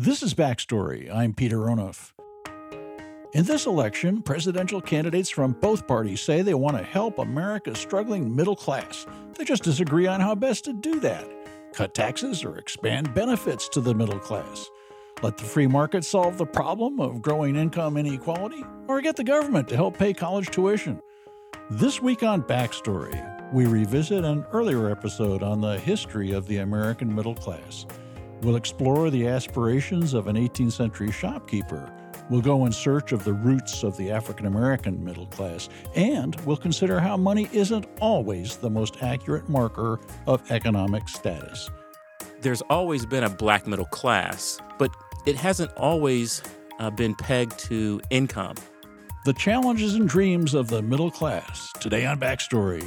[0.00, 1.12] This is Backstory.
[1.12, 2.12] I'm Peter Onuf.
[3.32, 8.36] In this election, presidential candidates from both parties say they want to help America's struggling
[8.36, 9.06] middle class.
[9.34, 11.28] They just disagree on how best to do that
[11.72, 14.70] cut taxes or expand benefits to the middle class.
[15.20, 19.66] Let the free market solve the problem of growing income inequality, or get the government
[19.70, 21.00] to help pay college tuition.
[21.70, 27.12] This week on Backstory, we revisit an earlier episode on the history of the American
[27.12, 27.84] middle class.
[28.42, 31.92] We'll explore the aspirations of an 18th century shopkeeper.
[32.30, 36.56] We'll go in search of the roots of the African American middle class, and we'll
[36.56, 41.70] consider how money isn't always the most accurate marker of economic status.
[42.40, 44.90] There's always been a black middle class, but
[45.26, 46.42] it hasn't always
[46.78, 48.56] uh, been pegged to income.
[49.24, 52.86] The challenges and dreams of the middle class, today on Backstory.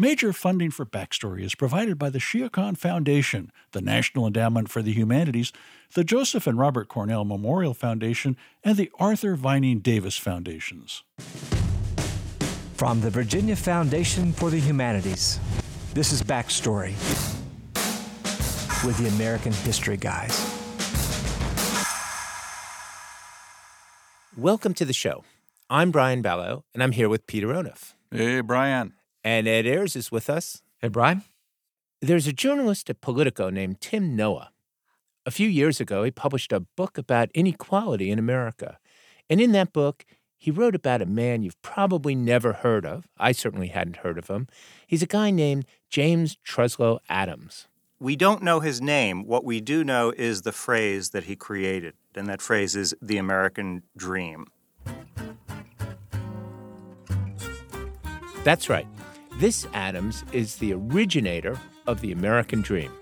[0.00, 4.80] Major funding for Backstory is provided by the Shia Khan Foundation, the National Endowment for
[4.80, 5.52] the Humanities,
[5.92, 8.34] the Joseph and Robert Cornell Memorial Foundation,
[8.64, 11.04] and the Arthur Vining Davis Foundations.
[12.72, 15.38] From the Virginia Foundation for the Humanities,
[15.92, 16.94] this is Backstory
[18.86, 20.32] with the American History Guys.
[24.34, 25.24] Welcome to the show.
[25.68, 27.92] I'm Brian Balogh, and I'm here with Peter Onuf.
[28.10, 28.94] Hey, Brian.
[29.22, 30.62] And Ed Ayers is with us.
[30.78, 31.22] Hey, Brian.
[32.00, 34.50] There's a journalist at Politico named Tim Noah.
[35.26, 38.78] A few years ago, he published a book about inequality in America.
[39.28, 40.06] And in that book,
[40.38, 43.06] he wrote about a man you've probably never heard of.
[43.18, 44.48] I certainly hadn't heard of him.
[44.86, 47.68] He's a guy named James Truslow Adams.
[47.98, 49.26] We don't know his name.
[49.26, 53.18] What we do know is the phrase that he created, and that phrase is the
[53.18, 54.46] American dream.
[58.42, 58.86] That's right.
[59.40, 62.92] This Adams is the originator of the American dream.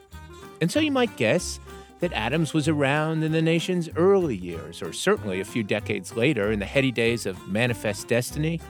[0.60, 1.58] And so you might guess
[1.98, 6.52] that Adams was around in the nation's early years, or certainly a few decades later
[6.52, 8.60] in the heady days of Manifest Destiny.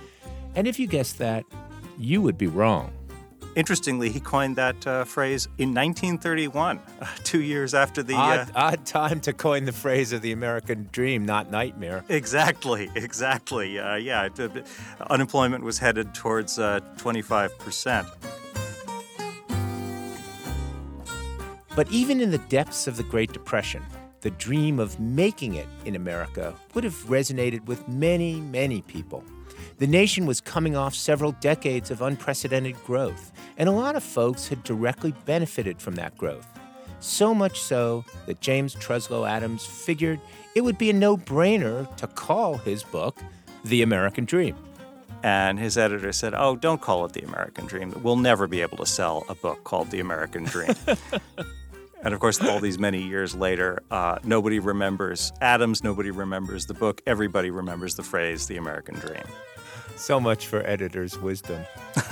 [0.54, 1.44] And if you guessed that,
[1.98, 2.90] you would be wrong.
[3.58, 8.14] Interestingly, he coined that uh, phrase in 1931, uh, two years after the.
[8.14, 12.04] Odd, uh, odd, time to coin the phrase of the American dream, not nightmare.
[12.08, 13.80] Exactly, exactly.
[13.80, 14.28] Uh, yeah,
[15.10, 18.06] unemployment was headed towards 25%.
[18.06, 18.14] Uh,
[21.74, 23.82] but even in the depths of the Great Depression,
[24.20, 29.24] the dream of making it in America would have resonated with many, many people.
[29.78, 34.48] The nation was coming off several decades of unprecedented growth, and a lot of folks
[34.48, 36.46] had directly benefited from that growth.
[37.00, 40.20] So much so that James Truslow Adams figured
[40.54, 43.18] it would be a no brainer to call his book
[43.64, 44.56] The American Dream.
[45.22, 47.94] And his editor said, Oh, don't call it The American Dream.
[48.02, 50.74] We'll never be able to sell a book called The American Dream.
[52.02, 56.74] and of course, all these many years later, uh, nobody remembers Adams, nobody remembers the
[56.74, 59.24] book, everybody remembers the phrase The American Dream.
[59.98, 61.64] So much for editor's wisdom.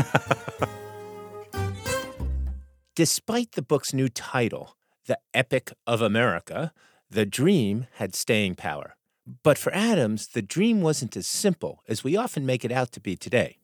[2.97, 4.77] Despite the book's new title,
[5.07, 6.73] The Epic of America,
[7.09, 8.97] the dream had staying power.
[9.45, 13.01] But for Adams, the dream wasn't as simple as we often make it out to
[13.01, 13.59] be today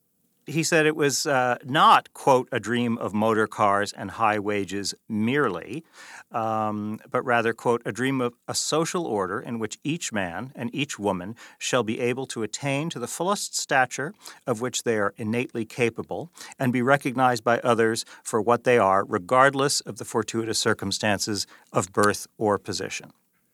[0.47, 4.95] he said it was uh, not, quote, a dream of motor cars and high wages
[5.09, 5.85] merely,
[6.33, 10.75] um, but rather, quote, a dream of a social order in which each man and
[10.75, 14.15] each woman shall be able to attain to the fullest stature
[14.47, 19.05] of which they are innately capable and be recognized by others for what they are,
[19.05, 23.13] regardless of the fortuitous circumstances of birth or position.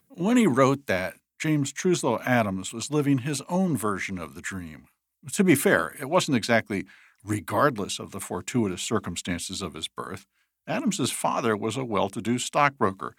[0.09, 4.87] When he wrote that, James Truslow Adams was living his own version of the dream.
[5.33, 6.87] To be fair, it wasn't exactly
[7.25, 10.27] regardless of the fortuitous circumstances of his birth.
[10.67, 13.15] Adams's father was a well-to-do stockbroker,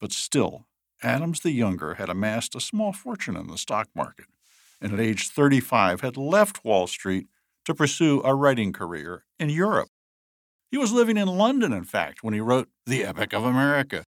[0.00, 0.66] but still,
[1.02, 4.26] Adams the younger had amassed a small fortune in the stock market,
[4.80, 7.28] and at age 35 had left Wall Street
[7.64, 9.88] to pursue a writing career in Europe.
[10.70, 14.04] He was living in London, in fact, when he wrote The Epic of America.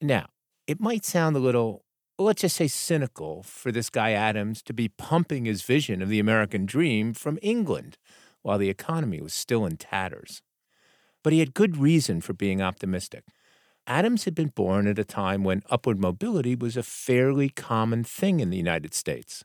[0.00, 0.26] Now,
[0.66, 1.84] it might sound a little
[2.18, 6.18] let's just say cynical for this guy Adams to be pumping his vision of the
[6.18, 7.98] American dream from England
[8.42, 10.40] while the economy was still in tatters.
[11.22, 13.24] But he had good reason for being optimistic.
[13.86, 18.40] Adams had been born at a time when upward mobility was a fairly common thing
[18.40, 19.44] in the United States.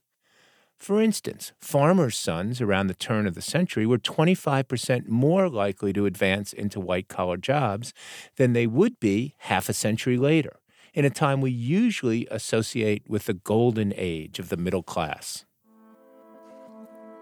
[0.77, 6.07] For instance, farmers' sons around the turn of the century were 25% more likely to
[6.07, 7.93] advance into white collar jobs
[8.37, 10.60] than they would be half a century later
[10.93, 15.45] in a time we usually associate with the golden age of the middle class.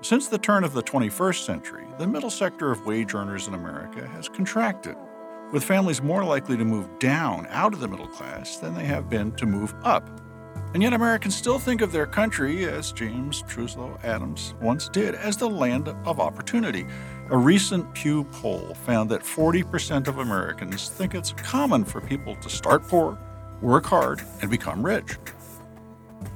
[0.02, 4.08] Since the turn of the 21st century, the middle sector of wage earners in America
[4.08, 4.96] has contracted,
[5.52, 9.10] with families more likely to move down out of the middle class than they have
[9.10, 10.10] been to move up.
[10.74, 15.36] And yet, Americans still think of their country, as James Truslow Adams once did, as
[15.36, 16.86] the land of opportunity.
[17.32, 22.50] A recent Pew poll found that 40% of Americans think it's common for people to
[22.50, 23.18] start poor,
[23.62, 25.18] work hard, and become rich.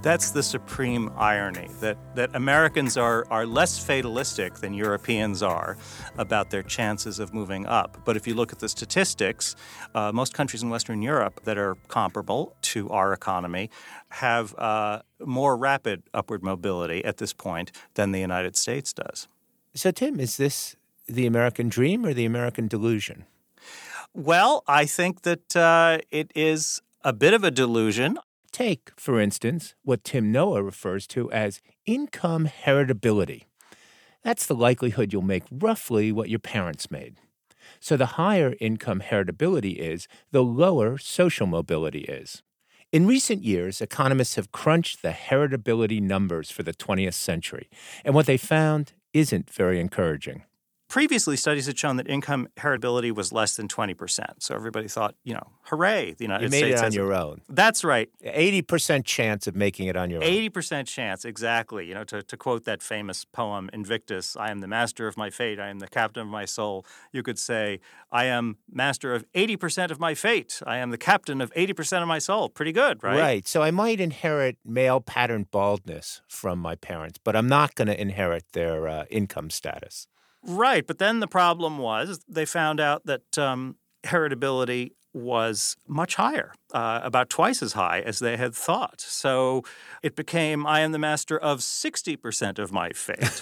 [0.02, 5.78] That's the supreme irony that, that Americans are, are less fatalistic than Europeans are
[6.18, 7.98] about their chances of moving up.
[8.06, 9.56] But if you look at the statistics,
[9.96, 13.70] uh, most countries in Western Europe that are comparable to our economy
[14.10, 19.28] have uh, more rapid upward mobility at this point than the United States does.
[19.74, 20.76] So, Tim, is this
[21.08, 23.26] the American dream or the American delusion?
[24.14, 28.18] Well, I think that uh, it is a bit of a delusion.
[28.52, 33.44] Take, for instance, what Tim Noah refers to as income heritability.
[34.24, 37.18] That's the likelihood you'll make roughly what your parents made.
[37.82, 42.42] So the higher income heritability is, the lower social mobility is.
[42.94, 47.70] In recent years, economists have crunched the heritability numbers for the 20th century,
[48.06, 50.44] and what they found isn't very encouraging.
[50.94, 54.26] Previously, studies had shown that income heritability was less than 20%.
[54.38, 57.42] So everybody thought, you know, hooray, the United you made States it on your own.
[57.50, 58.12] That's right.
[58.24, 60.30] 80% chance of making it on your own.
[60.30, 61.88] 80% chance, exactly.
[61.88, 65.32] You know, to, to quote that famous poem, Invictus, I am the master of my
[65.32, 66.86] fate, I am the captain of my soul.
[67.12, 67.80] You could say,
[68.12, 72.08] I am master of 80% of my fate, I am the captain of 80% of
[72.08, 72.50] my soul.
[72.50, 73.20] Pretty good, right?
[73.20, 73.48] Right.
[73.48, 78.00] So I might inherit male pattern baldness from my parents, but I'm not going to
[78.00, 80.08] inherit their uh, income status.
[80.46, 86.54] Right, but then the problem was they found out that um, heritability was much higher,
[86.74, 89.00] uh, about twice as high as they had thought.
[89.00, 89.64] So
[90.02, 93.42] it became I am the master of 60% of my fate.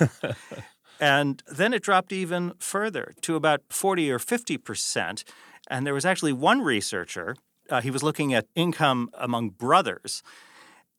[1.00, 5.24] and then it dropped even further to about 40 or 50%.
[5.70, 7.36] And there was actually one researcher,
[7.70, 10.22] uh, he was looking at income among brothers.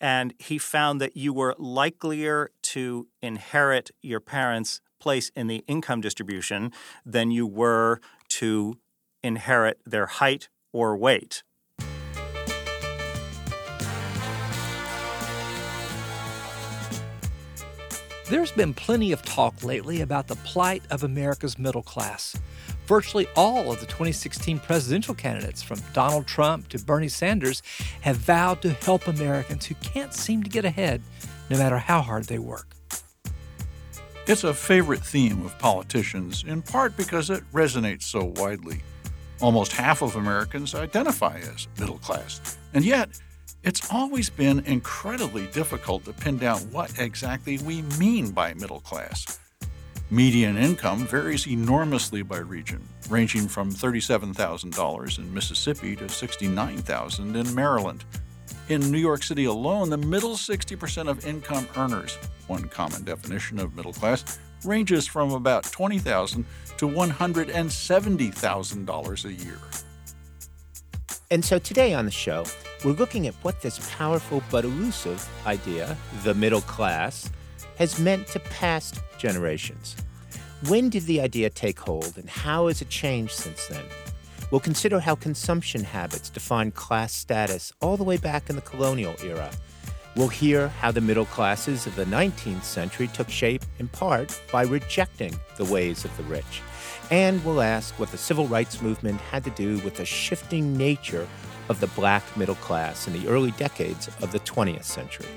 [0.00, 6.00] And he found that you were likelier to inherit your parents' place in the income
[6.00, 6.70] distribution
[7.04, 8.78] than you were to
[9.22, 11.43] inherit their height or weight.
[18.31, 22.34] There's been plenty of talk lately about the plight of America's middle class.
[22.87, 27.62] Virtually all of the 2016 presidential candidates, from Donald Trump to Bernie Sanders,
[28.00, 31.02] have vowed to help Americans who can't seem to get ahead
[31.50, 32.75] no matter how hard they work.
[34.28, 38.80] It's a favorite theme of politicians, in part because it resonates so widely.
[39.40, 43.08] Almost half of Americans identify as middle class, and yet
[43.64, 49.40] it's always been incredibly difficult to pin down what exactly we mean by middle class.
[50.08, 58.04] Median income varies enormously by region, ranging from $37,000 in Mississippi to 69,000 in Maryland.
[58.69, 62.17] In New York City alone, the middle 60% of income earners,
[62.47, 69.59] one common definition of middle class, ranges from about 20,000 to $170,000 a year.
[71.32, 72.44] And so today on the show,
[72.85, 77.29] we're looking at what this powerful but elusive idea, the middle class,
[77.79, 79.97] has meant to past generations.
[80.69, 83.82] When did the idea take hold, and how has it changed since then?
[84.52, 89.14] We'll consider how consumption habits defined class status all the way back in the colonial
[89.25, 89.50] era.
[90.14, 94.64] We'll hear how the middle classes of the 19th century took shape in part by
[94.64, 96.61] rejecting the ways of the rich.
[97.11, 101.26] And we'll ask what the civil rights movement had to do with the shifting nature
[101.71, 105.28] of the black middle class in the early decades of the 20th century.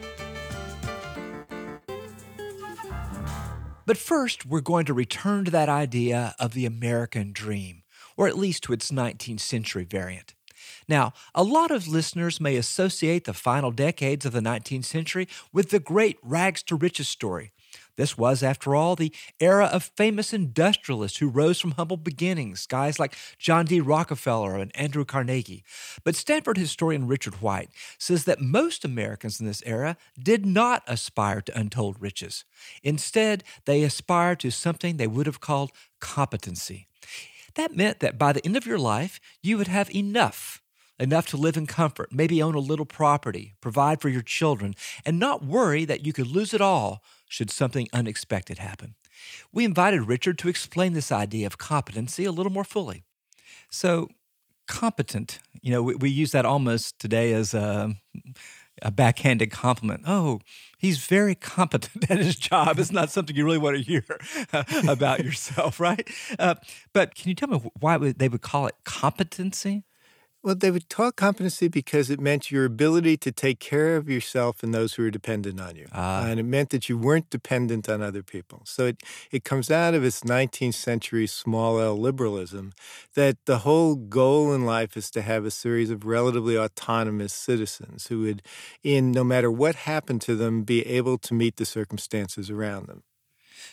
[3.85, 7.83] But first, we're going to return to that idea of the American dream,
[8.17, 10.33] or at least to its 19th century variant.
[10.87, 15.69] Now, a lot of listeners may associate the final decades of the 19th century with
[15.69, 17.51] the great rags to riches story.
[17.97, 22.99] This was, after all, the era of famous industrialists who rose from humble beginnings, guys
[22.99, 23.79] like John D.
[23.79, 25.63] Rockefeller and Andrew Carnegie.
[26.03, 31.41] But Stanford historian Richard White says that most Americans in this era did not aspire
[31.41, 32.43] to untold riches.
[32.83, 36.87] Instead, they aspired to something they would have called competency.
[37.55, 40.61] That meant that by the end of your life, you would have enough
[40.99, 44.73] enough to live in comfort, maybe own a little property, provide for your children,
[45.05, 48.95] and not worry that you could lose it all should something unexpected happen.
[49.51, 53.03] We invited Richard to explain this idea of competency a little more fully.
[53.69, 54.09] So,
[54.67, 57.95] competent, you know, we, we use that almost today as a
[58.81, 60.03] a backhanded compliment.
[60.05, 60.41] Oh,
[60.77, 62.79] he's very competent at his job.
[62.79, 64.03] It's not something you really want to hear
[64.87, 66.07] about yourself, right?
[66.37, 66.55] Uh,
[66.93, 69.83] but can you tell me why they would call it competency?
[70.45, 74.61] Well, they would talk competency because it meant your ability to take care of yourself
[74.61, 75.87] and those who are dependent on you.
[75.91, 78.61] Uh, and it meant that you weren't dependent on other people.
[78.63, 82.73] So it, it comes out of its 19th century small L liberalism
[83.15, 88.05] that the whole goal in life is to have a series of relatively autonomous citizens
[88.05, 88.43] who would,
[88.83, 93.01] in no matter what happened to them, be able to meet the circumstances around them.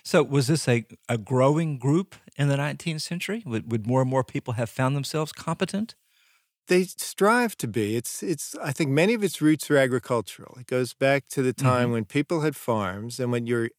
[0.02, 3.42] So, was this a, a growing group in the 19th century?
[3.44, 5.96] Would, would more and more people have found themselves competent?
[6.68, 7.96] They strive to be.
[7.96, 10.56] It's it's I think many of its roots are agricultural.
[10.60, 11.92] It goes back to the time mm-hmm.
[11.92, 13.70] when people had farms and when you're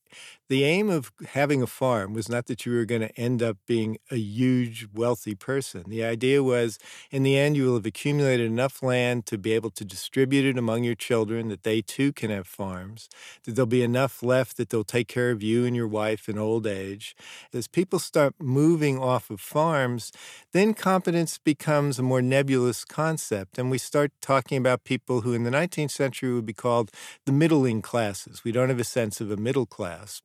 [0.50, 3.58] the aim of having a farm was not that you were going to end up
[3.66, 5.84] being a huge wealthy person.
[5.88, 6.78] The idea was
[7.12, 10.58] in the end, you will have accumulated enough land to be able to distribute it
[10.58, 13.10] among your children, that they too can have farms,
[13.44, 16.38] that there'll be enough left that they'll take care of you and your wife in
[16.38, 17.16] old age.
[17.54, 20.12] As people start moving off of farms,
[20.52, 23.58] then competence becomes a more nebulous concept.
[23.58, 26.92] And we start talking about people who in the 19th century would be called
[27.26, 28.44] the middling classes.
[28.44, 29.66] We don't have a sense of a middle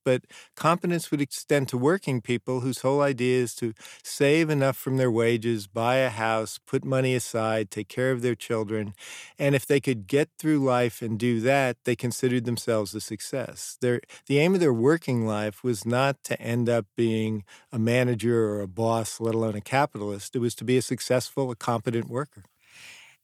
[0.05, 0.23] but
[0.57, 5.11] competence would extend to working people whose whole idea is to save enough from their
[5.11, 8.95] wages, buy a house, put money aside, take care of their children.
[9.39, 13.79] And if they could get through life and do that, they considered themselves a success.
[13.81, 18.49] Their, the aim of their working life was not to end up being a manager
[18.51, 20.35] or a boss, let alone a capitalist.
[20.35, 22.45] It was to be a successful, a competent worker.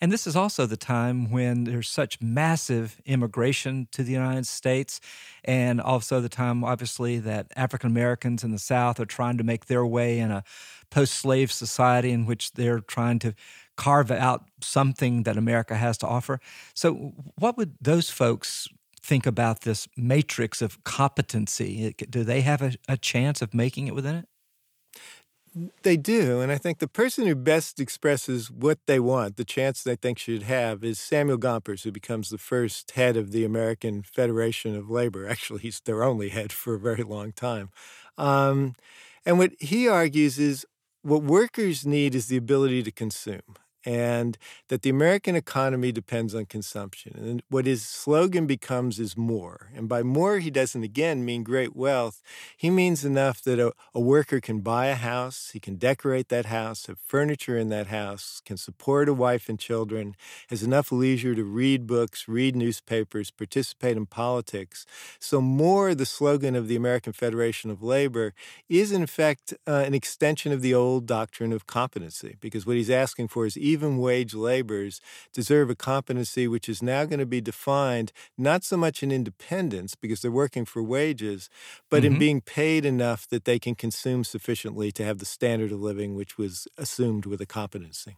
[0.04, 5.00] And this is also the time when there's such massive immigration to the United States,
[5.42, 9.64] and also the time, obviously, that African Americans in the South are trying to make
[9.64, 10.44] their way in a
[10.90, 13.34] post slave society in which they're trying to
[13.78, 16.38] carve out something that America has to offer.
[16.75, 18.68] So, what would those folks
[19.00, 21.94] think about this matrix of competency?
[22.11, 24.28] Do they have a, a chance of making it within it?
[25.82, 26.40] They do.
[26.40, 30.18] And I think the person who best expresses what they want, the chance they think
[30.18, 34.90] should have, is Samuel Gompers, who becomes the first head of the American Federation of
[34.90, 35.28] Labor.
[35.28, 37.70] Actually, he's their only head for a very long time.
[38.18, 38.75] Um,
[39.25, 40.66] and what he argues is
[41.02, 44.38] what workers need is the ability to consume and
[44.69, 47.14] that the American economy depends on consumption.
[47.17, 49.71] And what his slogan becomes is more.
[49.75, 52.23] And by more, he doesn't again mean great wealth.
[52.57, 56.47] He means enough that a, a, worker can buy a house, he can decorate that
[56.47, 60.14] house, have furniture in that house, can support a wife and children,
[60.49, 64.87] has enough leisure to read books, read newspapers, participate in politics.
[65.19, 68.35] So, more, the slogan of the American Federation of Labor,
[68.69, 72.91] is in fact uh, an extension of the old doctrine of competency, because what he's
[72.91, 75.00] asking for is even wage laborers
[75.33, 79.95] deserve a competency which is now going to be defined not so much in independence
[79.95, 81.50] because they're working for wages,
[81.90, 82.14] but mm-hmm.
[82.14, 86.14] in being paid enough that they can consume sufficiently to have the standard of living
[86.14, 88.16] which was assumed with a competency.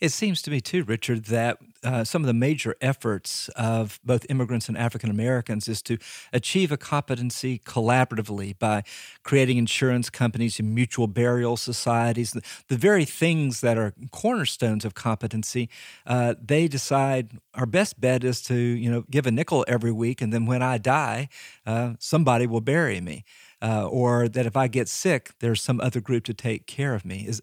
[0.00, 4.26] It seems to me, too, Richard, that uh, some of the major efforts of both
[4.28, 5.98] immigrants and African Americans is to
[6.32, 8.82] achieve a competency collaboratively by
[9.22, 12.32] creating insurance companies and mutual burial societies.
[12.32, 15.68] The, the very things that are cornerstones of competency,
[16.06, 20.20] uh, they decide our best bet is to you know give a nickel every week,
[20.20, 21.28] and then when I die,
[21.66, 23.24] uh, somebody will bury me.
[23.62, 27.02] Uh, or that if I get sick, there's some other group to take care of
[27.02, 27.24] me.
[27.26, 27.40] Is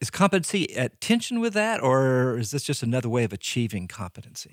[0.00, 4.50] is competency at tension with that, or is this just another way of achieving competency?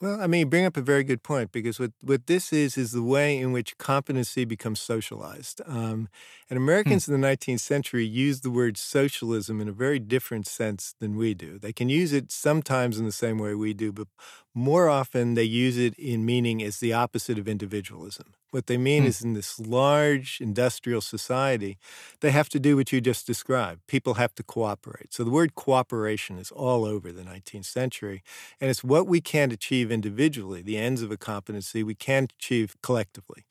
[0.00, 2.76] Well, I mean, you bring up a very good point because what, what this is
[2.76, 5.62] is the way in which competency becomes socialized.
[5.66, 6.08] Um,
[6.50, 7.14] and Americans hmm.
[7.14, 11.32] in the 19th century used the word socialism in a very different sense than we
[11.32, 11.58] do.
[11.58, 14.08] They can use it sometimes in the same way we do, but
[14.54, 18.34] more often they use it in meaning as the opposite of individualism.
[18.50, 19.08] What they mean hmm.
[19.08, 21.76] is in this large industrial society,
[22.20, 23.84] they have to do what you just described.
[23.88, 25.12] People have to cooperate.
[25.12, 28.22] So the word cooperation is all over the 19th century.
[28.60, 32.76] And it's what we can't achieve individually, the ends of a competency, we can't achieve
[32.80, 33.44] collectively.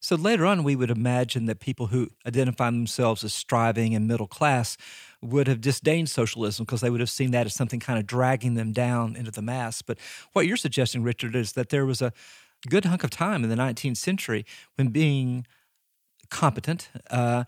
[0.00, 4.28] So later on, we would imagine that people who identify themselves as striving and middle
[4.28, 4.76] class
[5.20, 8.54] would have disdained socialism because they would have seen that as something kind of dragging
[8.54, 9.82] them down into the mass.
[9.82, 9.98] But
[10.32, 12.12] what you're suggesting, Richard, is that there was a
[12.68, 15.46] good hunk of time in the 19th century when being
[16.30, 17.44] competent, uh,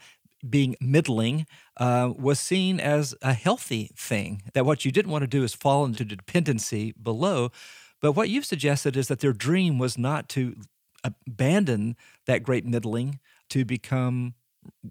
[0.48, 4.42] being middling, uh, was seen as a healthy thing.
[4.54, 7.52] That what you didn't want to do is fall into dependency below.
[8.00, 10.56] But what you've suggested is that their dream was not to
[11.04, 14.34] abandon that great middling to become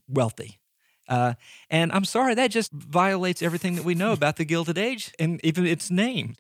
[0.08, 0.60] wealthy.
[1.08, 1.34] Uh,
[1.70, 5.40] and I'm sorry, that just violates everything that we know about the Gilded Age and
[5.44, 6.36] even its name.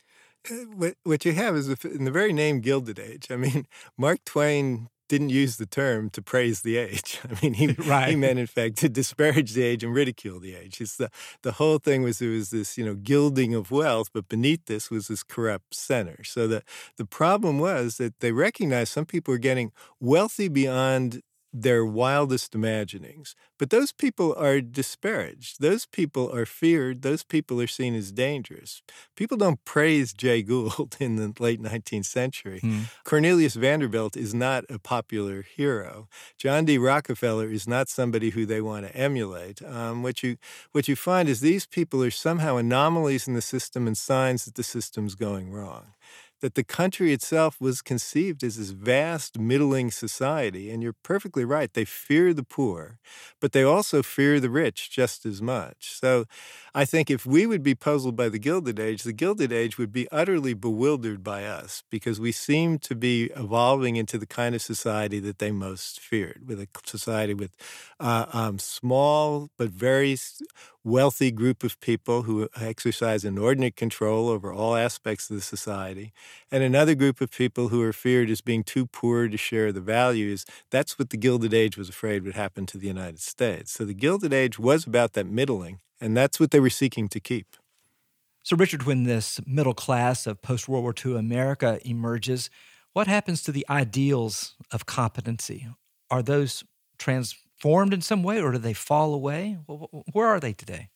[0.49, 3.27] Uh, what, what you have is in the very name Gilded Age.
[3.31, 7.19] I mean, Mark Twain didn't use the term to praise the age.
[7.29, 8.09] I mean, he, right.
[8.09, 10.79] he meant, in fact, to disparage the age and ridicule the age.
[10.79, 11.09] It's the,
[11.41, 14.89] the whole thing was there was this, you know, gilding of wealth, but beneath this
[14.89, 16.23] was this corrupt center.
[16.23, 16.63] So the,
[16.97, 23.35] the problem was that they recognized some people were getting wealthy beyond their wildest imaginings.
[23.57, 25.59] But those people are disparaged.
[25.59, 27.01] Those people are feared.
[27.01, 28.81] Those people are seen as dangerous.
[29.15, 32.59] People don't praise Jay Gould in the late 19th century.
[32.59, 32.81] Hmm.
[33.03, 36.07] Cornelius Vanderbilt is not a popular hero.
[36.37, 36.77] John D.
[36.77, 39.61] Rockefeller is not somebody who they want to emulate.
[39.63, 40.37] Um, what you
[40.71, 44.55] what you find is these people are somehow anomalies in the system and signs that
[44.55, 45.93] the system's going wrong
[46.41, 50.69] that the country itself was conceived as this vast middling society.
[50.71, 51.73] And you're perfectly right.
[51.73, 52.97] They fear the poor,
[53.39, 55.91] but they also fear the rich just as much.
[55.93, 56.25] So
[56.73, 59.91] I think if we would be puzzled by the Gilded Age, the Gilded Age would
[59.91, 64.61] be utterly bewildered by us because we seem to be evolving into the kind of
[64.61, 67.55] society that they most feared, with a society with
[67.99, 70.17] uh, um, small but very
[70.83, 76.13] wealthy group of people who exercise inordinate control over all aspects of the society,
[76.51, 79.81] and another group of people who are feared as being too poor to share the
[79.81, 80.45] values.
[80.69, 83.71] That's what the Gilded Age was afraid would happen to the United States.
[83.71, 87.19] So the Gilded Age was about that middling, and that's what they were seeking to
[87.19, 87.55] keep.
[88.43, 92.49] So, Richard, when this middle class of post World War II America emerges,
[92.93, 95.67] what happens to the ideals of competency?
[96.09, 96.63] Are those
[96.97, 99.57] transformed in some way or do they fall away?
[100.13, 100.89] Where are they today?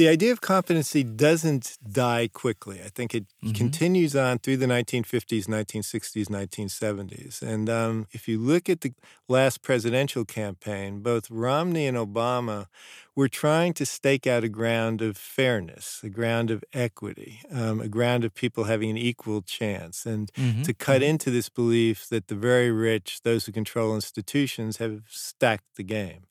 [0.00, 2.80] The idea of competency doesn't die quickly.
[2.82, 3.52] I think it mm-hmm.
[3.52, 7.42] continues on through the 1950s, 1960s, 1970s.
[7.42, 8.94] And um, if you look at the
[9.28, 12.68] last presidential campaign, both Romney and Obama
[13.14, 17.88] were trying to stake out a ground of fairness, a ground of equity, um, a
[17.88, 20.62] ground of people having an equal chance, and mm-hmm.
[20.62, 21.10] to cut mm-hmm.
[21.10, 26.22] into this belief that the very rich, those who control institutions, have stacked the game.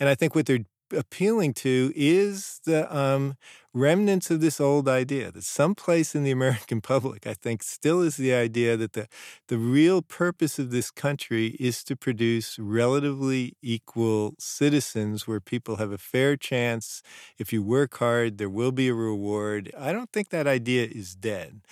[0.00, 3.36] And I think what they're appealing to is the um,
[3.74, 8.16] remnants of this old idea that someplace in the American public, I think, still is
[8.16, 9.08] the idea that the,
[9.48, 15.92] the real purpose of this country is to produce relatively equal citizens where people have
[15.92, 17.02] a fair chance.
[17.38, 19.70] If you work hard, there will be a reward.
[19.78, 21.62] I don't think that idea is dead.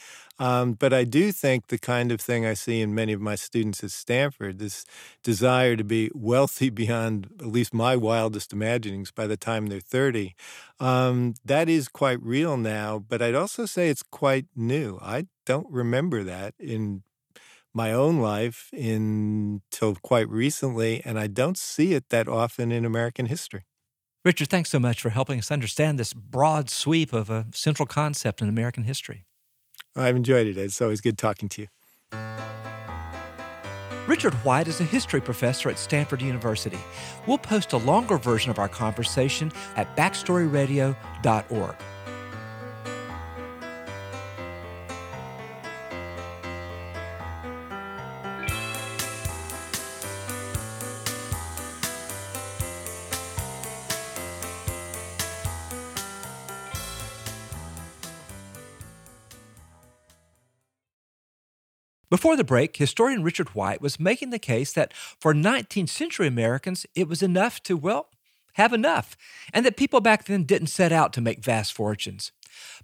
[0.40, 3.34] Um, but I do think the kind of thing I see in many of my
[3.34, 4.86] students at Stanford, this
[5.22, 10.34] desire to be wealthy beyond at least my wildest imaginings by the time they're 30,
[10.80, 12.98] um, that is quite real now.
[12.98, 14.98] But I'd also say it's quite new.
[15.00, 17.02] I don't remember that in
[17.72, 23.26] my own life until quite recently, and I don't see it that often in American
[23.26, 23.66] history.
[24.24, 28.42] Richard, thanks so much for helping us understand this broad sweep of a central concept
[28.42, 29.24] in American history.
[29.96, 30.58] I've enjoyed it.
[30.58, 31.68] It's always good talking to you.
[34.20, 36.76] Richard White is a history professor at Stanford University.
[37.26, 41.74] We'll post a longer version of our conversation at backstoryradio.org.
[62.10, 66.84] Before the break, historian Richard White was making the case that for 19th century Americans,
[66.96, 68.08] it was enough to, well,
[68.54, 69.16] have enough,
[69.52, 72.32] and that people back then didn't set out to make vast fortunes.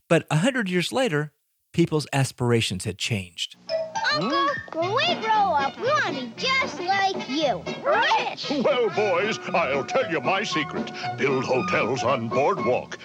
[0.08, 1.32] But a hundred years later,
[1.72, 3.56] people's aspirations had changed.
[4.12, 7.62] Uncle, when we grow up, we want to be just like you.
[7.84, 8.64] Rich!
[8.64, 10.90] Well, boys, I'll tell you my secret.
[11.18, 12.98] Build hotels on Boardwalk.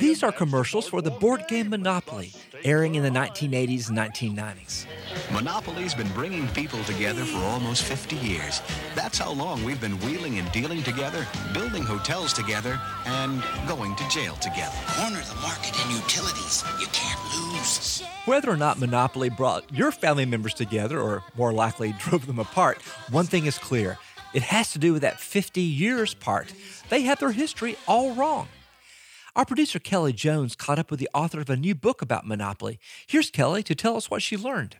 [0.00, 2.32] These are commercials for the board game Monopoly,
[2.64, 4.86] airing in the 1980s and 1990s.
[5.32, 8.62] Monopoly's been bringing people together for almost 50 years.
[8.94, 14.08] That's how long we've been wheeling and dealing together, building hotels together, and going to
[14.08, 14.76] jail together.
[14.86, 16.64] Corner the market and utilities.
[16.80, 18.02] You can't lose.
[18.24, 22.80] Whether or not Monopoly brought your family members together, or more likely drove them apart,
[23.10, 23.98] one thing is clear.
[24.34, 26.52] It has to do with that 50 years part.
[26.90, 28.48] They have their history all wrong.
[29.36, 32.80] Our producer Kelly Jones caught up with the author of a new book about Monopoly.
[33.06, 34.78] Here's Kelly to tell us what she learned.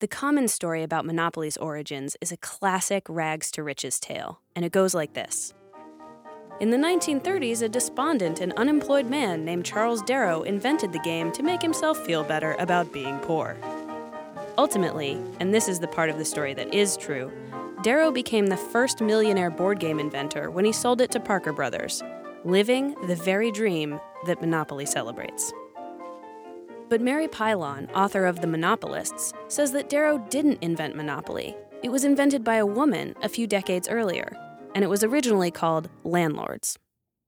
[0.00, 4.72] The common story about Monopoly's origins is a classic rags to riches tale, and it
[4.72, 5.52] goes like this.
[6.60, 11.42] In the 1930s, a despondent and unemployed man named Charles Darrow invented the game to
[11.42, 13.54] make himself feel better about being poor.
[14.56, 17.30] Ultimately, and this is the part of the story that is true,
[17.82, 22.02] Darrow became the first millionaire board game inventor when he sold it to Parker Brothers,
[22.48, 25.52] living the very dream that Monopoly celebrates.
[26.88, 31.54] But Mary Pilon, author of The Monopolists, says that Darrow didn't invent Monopoly.
[31.82, 34.34] It was invented by a woman a few decades earlier,
[34.74, 36.78] and it was originally called Landlords.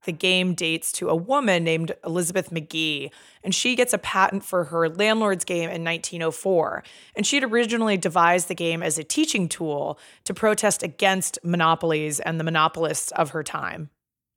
[0.06, 3.12] The game dates to a woman named Elizabeth Magie,
[3.44, 6.82] and she gets a patent for her landlord's game in 1904.
[7.14, 12.18] And she had originally devised the game as a teaching tool to protest against monopolies
[12.18, 13.90] and the monopolists of her time.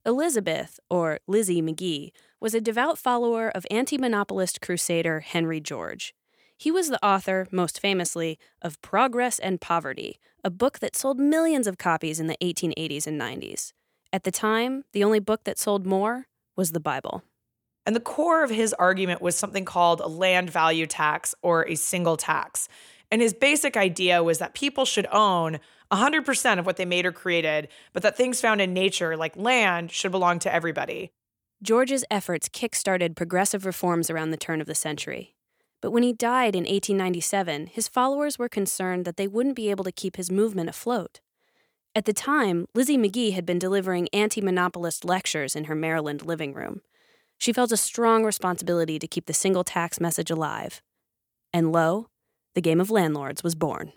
[0.06, 6.14] Elizabeth, or Lizzie Magie, was a devout follower of anti monopolist crusader Henry George.
[6.58, 11.66] He was the author, most famously, of Progress and Poverty, a book that sold millions
[11.66, 13.72] of copies in the 1880s and 90s.
[14.12, 17.22] At the time, the only book that sold more was the Bible.
[17.86, 21.74] And the core of his argument was something called a land value tax or a
[21.74, 22.68] single tax.
[23.10, 25.60] And his basic idea was that people should own
[25.92, 29.90] 100% of what they made or created, but that things found in nature, like land,
[29.90, 31.12] should belong to everybody.
[31.62, 35.34] George's efforts kick-started progressive reforms around the turn of the century.
[35.80, 39.84] But when he died in 1897, his followers were concerned that they wouldn't be able
[39.84, 41.20] to keep his movement afloat.
[41.94, 46.52] At the time, Lizzie Magie had been delivering anti monopolist lectures in her Maryland living
[46.52, 46.80] room.
[47.38, 50.82] She felt a strong responsibility to keep the single tax message alive.
[51.52, 52.08] And lo,
[52.54, 53.92] the game of landlords was born.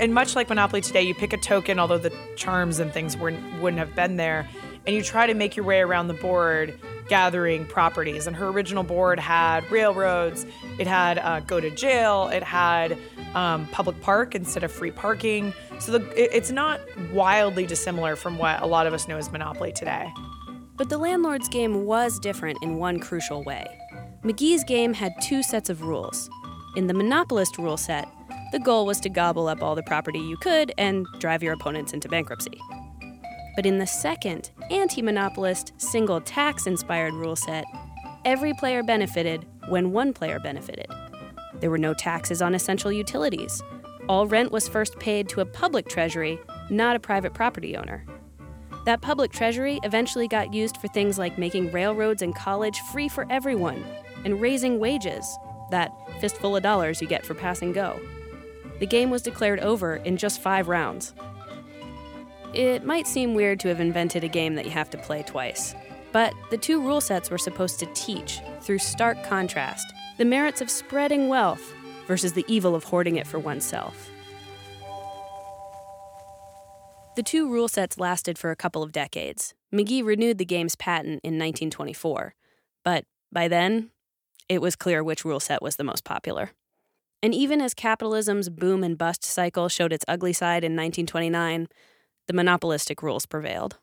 [0.00, 3.60] And much like Monopoly today, you pick a token, although the charms and things weren't,
[3.60, 4.48] wouldn't have been there,
[4.86, 8.26] and you try to make your way around the board gathering properties.
[8.26, 10.46] And her original board had railroads,
[10.78, 12.98] it had uh, go to jail, it had
[13.34, 15.54] um, public park instead of free parking.
[15.78, 16.80] So the, it, it's not
[17.12, 20.12] wildly dissimilar from what a lot of us know as Monopoly today.
[20.76, 23.66] But the landlord's game was different in one crucial way.
[24.24, 26.28] Magie's game had two sets of rules.
[26.76, 28.08] In the monopolist rule set,
[28.50, 31.92] the goal was to gobble up all the property you could and drive your opponents
[31.92, 32.58] into bankruptcy.
[33.54, 37.64] But in the second, anti monopolist, single tax inspired rule set,
[38.24, 40.86] every player benefited when one player benefited.
[41.60, 43.62] There were no taxes on essential utilities.
[44.08, 48.04] All rent was first paid to a public treasury, not a private property owner.
[48.84, 53.26] That public treasury eventually got used for things like making railroads and college free for
[53.30, 53.84] everyone
[54.24, 55.38] and raising wages,
[55.74, 58.00] that fistful of dollars you get for passing go.
[58.78, 61.14] The game was declared over in just five rounds.
[62.52, 65.74] It might seem weird to have invented a game that you have to play twice,
[66.12, 70.70] but the two rule sets were supposed to teach, through stark contrast, the merits of
[70.70, 71.74] spreading wealth
[72.06, 74.10] versus the evil of hoarding it for oneself.
[77.16, 79.54] The two rule sets lasted for a couple of decades.
[79.72, 82.34] Magie renewed the game's patent in 1924,
[82.84, 83.90] but by then,
[84.48, 86.50] it was clear which rule set was the most popular.
[87.22, 91.68] And even as capitalism's boom and bust cycle showed its ugly side in 1929,
[92.26, 93.78] the monopolistic rules prevailed.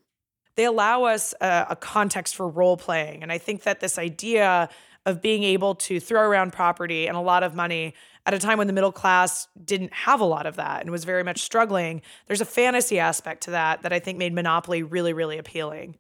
[0.56, 3.24] They allow us a, a context for role playing.
[3.24, 4.70] And I think that this idea
[5.06, 7.96] of being able to throw around property and a lot of money
[8.26, 11.04] at a time when the middle class didn't have a lot of that and was
[11.04, 12.02] very much struggling.
[12.28, 15.96] There's a fantasy aspect to that that I think made Monopoly really, really appealing.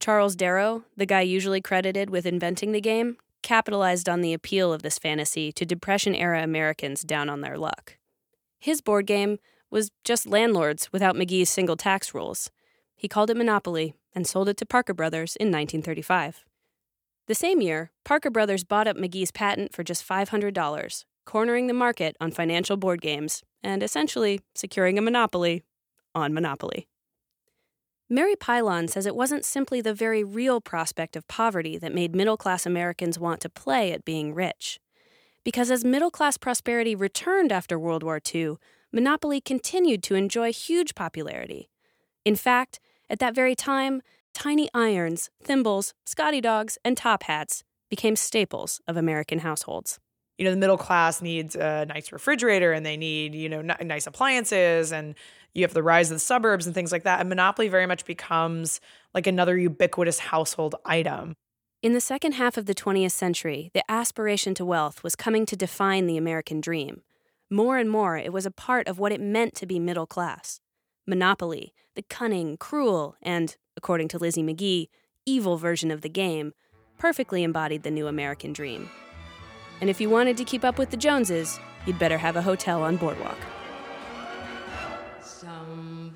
[0.00, 4.82] Charles Darrow, the guy usually credited with inventing the game, capitalized on the appeal of
[4.82, 7.98] this fantasy to Depression era Americans down on their luck.
[8.58, 9.38] His board game
[9.70, 12.50] was just landlords without Magie's single tax rules.
[12.96, 16.44] He called it Monopoly and sold it to Parker Brothers in 1935.
[17.26, 22.16] The same year, Parker Brothers bought up Magie's patent for just $500, cornering the market
[22.20, 25.62] on financial board games and essentially securing a monopoly
[26.14, 26.88] on Monopoly.
[28.10, 32.36] Mary Pilon says it wasn't simply the very real prospect of poverty that made middle
[32.36, 34.78] class Americans want to play at being rich.
[35.42, 38.56] Because as middle class prosperity returned after World War II,
[38.92, 41.70] Monopoly continued to enjoy huge popularity.
[42.24, 44.02] In fact, at that very time,
[44.34, 49.98] tiny irons, thimbles, Scotty dogs, and top hats became staples of American households.
[50.38, 53.86] You know, the middle class needs a nice refrigerator and they need, you know, n-
[53.86, 55.14] nice appliances and
[55.54, 57.20] you have the rise of the suburbs and things like that.
[57.20, 58.80] And Monopoly very much becomes
[59.14, 61.34] like another ubiquitous household item.
[61.82, 65.54] In the second half of the 20th century, the aspiration to wealth was coming to
[65.54, 67.02] define the American dream.
[67.50, 70.60] More and more, it was a part of what it meant to be middle class.
[71.06, 74.88] Monopoly, the cunning, cruel, and, according to Lizzie Magie,
[75.26, 76.54] evil version of the game,
[76.98, 78.88] perfectly embodied the new American dream.
[79.84, 82.82] And if you wanted to keep up with the Joneses, you'd better have a hotel
[82.82, 83.36] on Boardwalk.
[85.20, 86.14] Somebody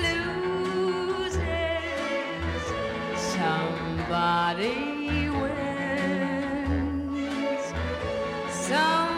[0.00, 1.36] loses,
[3.14, 4.78] somebody
[5.28, 6.14] wins.
[8.48, 9.09] Someone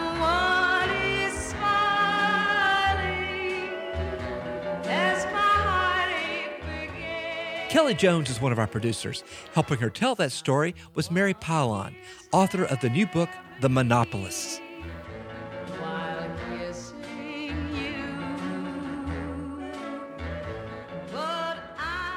[7.73, 9.23] Kelly Jones is one of our producers.
[9.55, 11.95] Helping her tell that story was Mary Pilon,
[12.31, 13.31] author of the new book,
[13.61, 14.61] The Monopolists.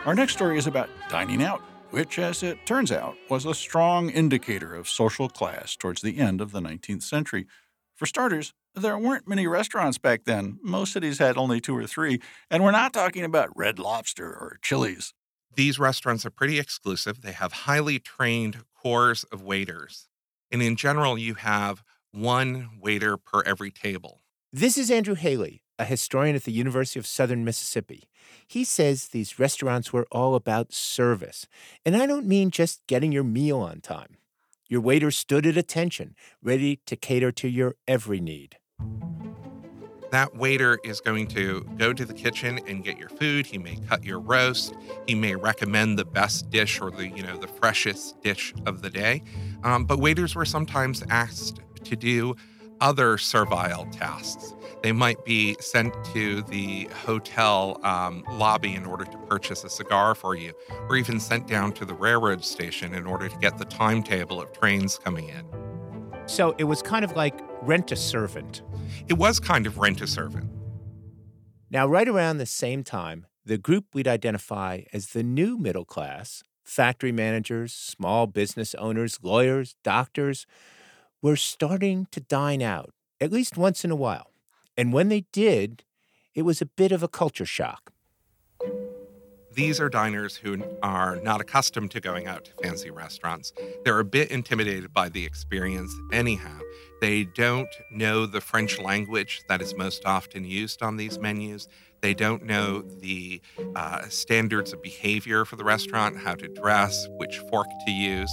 [0.05, 4.11] Our next story is about dining out, which, as it turns out, was a strong
[4.11, 7.47] indicator of social class towards the end of the 19th century.
[7.95, 10.59] For starters, there weren't many restaurants back then.
[10.63, 14.59] Most cities had only two or three, and we're not talking about Red Lobster or
[14.61, 15.15] Chili's.
[15.57, 17.23] These restaurants are pretty exclusive.
[17.23, 20.07] They have highly trained cores of waiters.
[20.53, 24.21] And in general, you have one waiter per every table.
[24.53, 28.05] This is Andrew Haley, a historian at the University of Southern Mississippi.
[28.47, 31.47] He says these restaurants were all about service.
[31.87, 34.19] And I don't mean just getting your meal on time.
[34.69, 38.59] Your waiter stood at attention, ready to cater to your every need.
[40.17, 43.45] That waiter is going to go to the kitchen and get your food.
[43.45, 44.75] He may cut your roast.
[45.07, 48.89] He may recommend the best dish or the you know the freshest dish of the
[48.89, 49.23] day.
[49.63, 52.35] Um, but waiters were sometimes asked to do
[52.81, 54.55] other servile tasks.
[54.83, 60.15] They might be sent to the hotel um, lobby in order to purchase a cigar
[60.15, 60.55] for you,
[60.89, 64.51] or even sent down to the railroad station in order to get the timetable of
[64.53, 65.66] trains coming in.
[66.27, 68.63] So it was kind of like rent a servant.
[69.09, 70.51] It was kind of rent a servant.
[71.71, 76.43] Now, right around the same time, the group we'd identify as the new middle class
[76.65, 80.47] factory managers, small business owners, lawyers, doctors
[81.23, 84.33] were starting to dine out, at least once in a while.
[84.77, 85.85] And when they did,
[86.35, 87.93] it was a bit of a culture shock.
[89.57, 93.55] These are diners who are not accustomed to going out to fancy restaurants.
[93.85, 96.59] They're a bit intimidated by the experience, anyhow.
[97.01, 101.69] They don't know the French language that is most often used on these menus.
[102.03, 103.41] They don't know the
[103.75, 108.31] uh, standards of behavior for the restaurant, how to dress, which fork to use.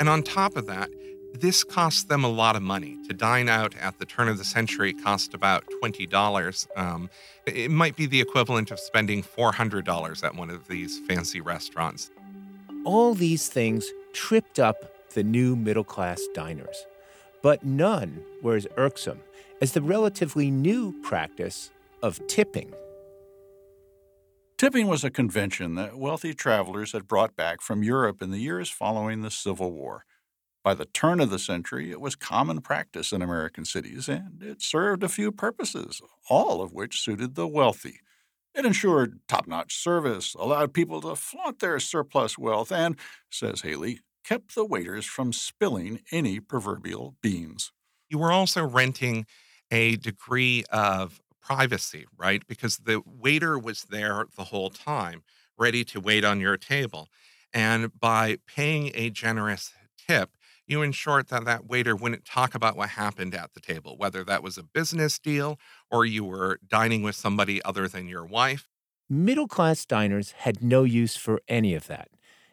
[0.00, 0.90] And on top of that,
[1.36, 2.98] this costs them a lot of money.
[3.08, 6.66] To dine out at the turn of the century cost about $20.
[6.76, 7.10] Um,
[7.46, 12.10] it might be the equivalent of spending $400 at one of these fancy restaurants.
[12.84, 14.76] All these things tripped up
[15.14, 16.86] the new middle class diners,
[17.42, 19.20] but none were as irksome
[19.60, 21.70] as the relatively new practice
[22.02, 22.72] of tipping.
[24.58, 28.70] Tipping was a convention that wealthy travelers had brought back from Europe in the years
[28.70, 30.04] following the Civil War.
[30.66, 34.60] By the turn of the century, it was common practice in American cities, and it
[34.60, 38.00] served a few purposes, all of which suited the wealthy.
[38.52, 42.96] It ensured top notch service, allowed people to flaunt their surplus wealth, and,
[43.30, 47.70] says Haley, kept the waiters from spilling any proverbial beans.
[48.10, 49.24] You were also renting
[49.70, 52.42] a degree of privacy, right?
[52.48, 55.22] Because the waiter was there the whole time,
[55.56, 57.08] ready to wait on your table.
[57.54, 59.72] And by paying a generous
[60.08, 60.35] tip,
[60.66, 64.42] you ensured that that waiter wouldn't talk about what happened at the table, whether that
[64.42, 65.58] was a business deal
[65.90, 68.68] or you were dining with somebody other than your wife.
[69.08, 72.08] Middle class diners had no use for any of that.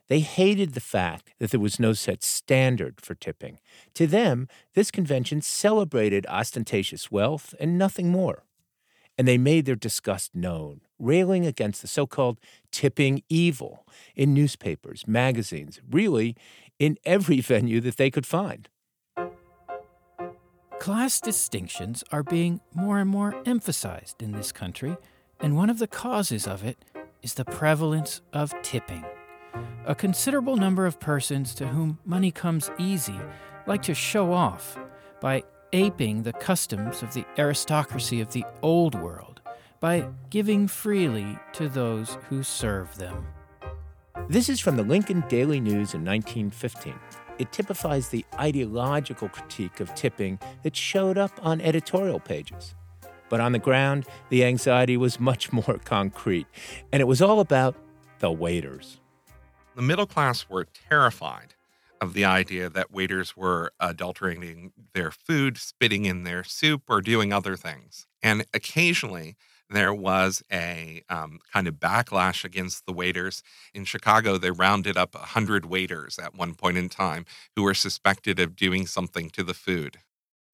[0.08, 3.60] They hated the fact that there was no set standard for tipping.
[3.95, 8.43] To them, this convention celebrated ostentatious wealth and nothing more.
[9.17, 12.39] And they made their disgust known, railing against the so called
[12.71, 16.36] tipping evil in newspapers, magazines, really
[16.80, 18.70] in every venue that they could find.
[20.80, 24.98] Class distinctions are being more and more emphasized in this country,
[25.40, 26.78] and one of the causes of it
[27.22, 29.06] is the prevalence of tipping.
[29.86, 33.20] A considerable number of persons to whom money comes easy
[33.66, 34.78] like to show off
[35.22, 39.42] by aping the customs of the aristocracy of the old world
[39.80, 43.26] by giving freely to those who serve them.
[44.30, 46.93] This is from the Lincoln Daily News in 1915.
[47.39, 52.73] It typifies the ideological critique of tipping that showed up on editorial pages.
[53.30, 56.47] But on the ground, the anxiety was much more concrete,
[56.91, 57.76] and it was all about
[58.19, 59.02] the waiters.
[59.76, 61.56] The middle class were terrified
[61.99, 67.34] of the idea that waiters were adulterating their food, spitting in their soup, or doing
[67.34, 68.08] other things.
[68.21, 69.36] And occasionally,
[69.74, 73.44] there was a um, kind of backlash against the waiters.
[73.74, 78.40] In Chicago, they rounded up 100 waiters at one point in time who were suspected
[78.40, 80.00] of doing something to the food.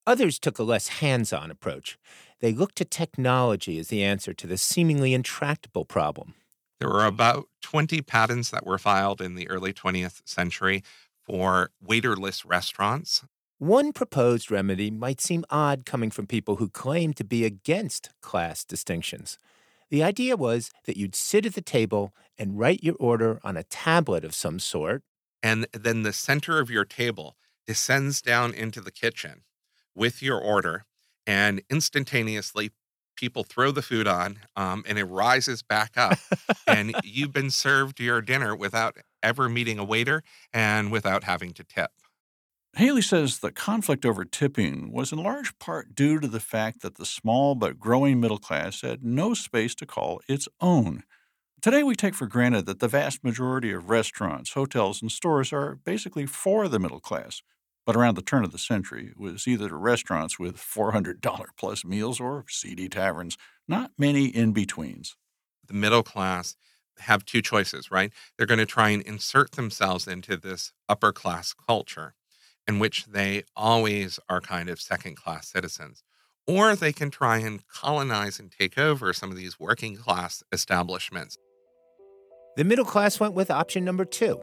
[0.08, 1.98] Others took a less hands on approach.
[2.40, 6.34] They looked to technology as the answer to this seemingly intractable problem.
[6.80, 10.84] There were about 20 patents that were filed in the early 20th century
[11.22, 13.24] for waiterless restaurants.
[13.60, 18.64] One proposed remedy might seem odd coming from people who claim to be against class
[18.64, 19.38] distinctions.
[19.90, 23.64] The idea was that you'd sit at the table and write your order on a
[23.64, 25.04] tablet of some sort.
[25.44, 27.36] And then the center of your table
[27.68, 29.44] descends down into the kitchen
[29.94, 30.86] with your order,
[31.28, 32.72] and instantaneously,
[33.18, 36.18] people throw the food on um, and it rises back up.
[36.68, 41.66] and you've been served your dinner without ever meeting a waiter and without having to
[41.66, 41.92] tip.
[42.76, 46.96] Haley says the conflict over tipping was in large part due to the fact that
[46.96, 51.04] the small but growing middle class had no space to call its own.
[51.62, 55.76] Today, we take for granted that the vast majority of restaurants, hotels, and stores are
[55.76, 57.42] basically for the middle class.
[57.86, 62.20] But around the turn of the century, it was either restaurants with $400 plus meals
[62.20, 65.18] or seedy taverns, not many in betweens.
[65.68, 66.56] The middle class
[67.00, 68.14] have two choices, right?
[68.38, 72.14] They're going to try and insert themselves into this upper class culture
[72.70, 76.04] in which they always are kind of second class citizens.
[76.46, 81.40] Or they can try and colonize and take over some of these working class establishments.
[82.58, 84.40] The middle class went with option number two.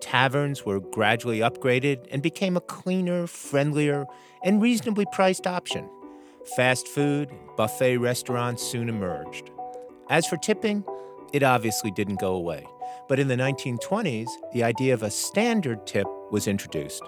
[0.00, 4.06] Taverns were gradually upgraded and became a cleaner, friendlier,
[4.42, 5.86] and reasonably priced option.
[6.56, 9.50] Fast food buffet restaurants soon emerged.
[10.08, 10.84] As for tipping,
[11.34, 12.64] it obviously didn't go away.
[13.08, 17.02] But in the 1920s, the idea of a standard tip was introduced,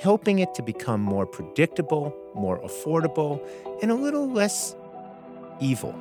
[0.00, 3.40] helping it to become more predictable, more affordable,
[3.82, 4.74] and a little less
[5.60, 5.94] evil.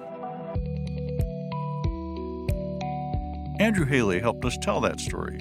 [3.60, 5.40] Andrew Haley helped us tell that story.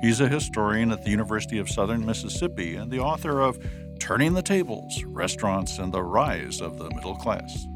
[0.00, 3.58] He's a historian at the University of Southern Mississippi and the author of
[3.98, 7.66] Turning the Tables Restaurants and the Rise of the Middle Class.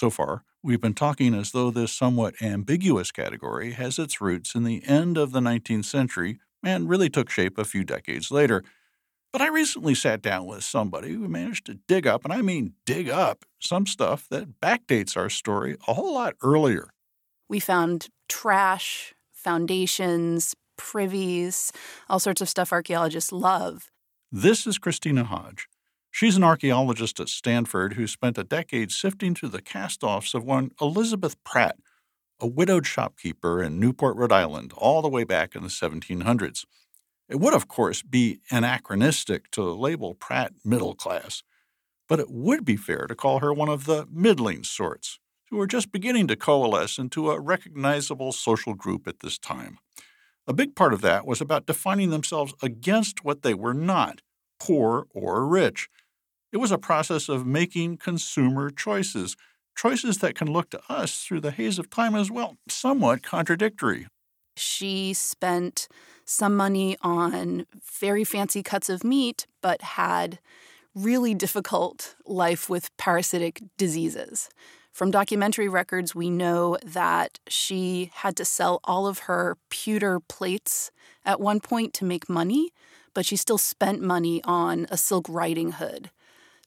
[0.00, 4.64] So far, we've been talking as though this somewhat ambiguous category has its roots in
[4.64, 8.64] the end of the 19th century and really took shape a few decades later.
[9.30, 12.72] But I recently sat down with somebody who managed to dig up, and I mean
[12.86, 16.88] dig up, some stuff that backdates our story a whole lot earlier.
[17.50, 21.72] We found trash, foundations, privies,
[22.08, 23.90] all sorts of stuff archaeologists love.
[24.32, 25.68] This is Christina Hodge.
[26.10, 30.44] She's an archaeologist at Stanford who spent a decade sifting through the cast offs of
[30.44, 31.76] one Elizabeth Pratt,
[32.40, 36.64] a widowed shopkeeper in Newport, Rhode Island, all the way back in the 1700s.
[37.28, 41.42] It would, of course, be anachronistic to label Pratt middle class,
[42.08, 45.66] but it would be fair to call her one of the middling sorts, who were
[45.66, 49.78] just beginning to coalesce into a recognizable social group at this time.
[50.46, 54.22] A big part of that was about defining themselves against what they were not,
[54.58, 55.88] poor or rich,
[56.52, 59.36] it was a process of making consumer choices,
[59.76, 64.06] choices that can look to us through the haze of time as well, somewhat contradictory.
[64.56, 65.88] She spent
[66.24, 67.66] some money on
[67.98, 70.38] very fancy cuts of meat, but had
[70.94, 74.48] really difficult life with parasitic diseases.
[74.92, 80.90] From documentary records, we know that she had to sell all of her pewter plates
[81.24, 82.72] at one point to make money,
[83.14, 86.10] but she still spent money on a silk riding hood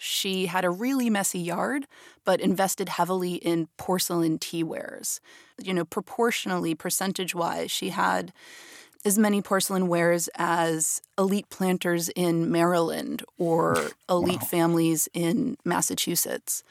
[0.03, 1.87] she had a really messy yard,
[2.25, 5.21] but invested heavily in porcelain teawares.
[5.61, 8.33] You know, proportionally, percentage wise, she had
[9.05, 14.47] as many porcelain wares as elite planters in Maryland or elite wow.
[14.47, 16.63] families in Massachusetts.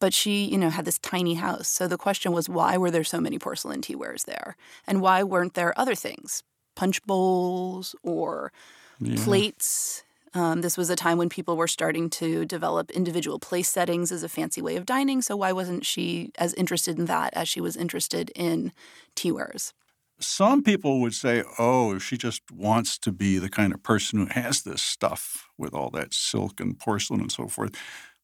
[0.00, 1.68] But she, you know, had this tiny house.
[1.68, 4.56] So the question was, why were there so many porcelain teawares there?
[4.86, 6.42] And why weren't there other things?
[6.74, 8.52] Punch bowls or
[9.00, 9.22] yeah.
[9.24, 10.02] plates
[10.34, 14.22] um, this was a time when people were starting to develop individual place settings as
[14.22, 15.22] a fancy way of dining.
[15.22, 18.72] So why wasn't she as interested in that as she was interested in
[19.14, 19.72] teawares?
[20.18, 24.26] Some people would say, oh, she just wants to be the kind of person who
[24.26, 27.74] has this stuff with all that silk and porcelain and so forth.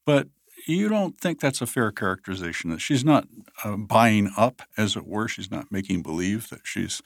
[0.07, 0.29] But
[0.67, 3.27] you don't think that's a fair characterization that she's not
[3.65, 5.29] uh, buying up, as it were.
[5.29, 7.03] She's not making believe that she's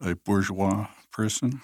[0.00, 1.60] a bourgeois person.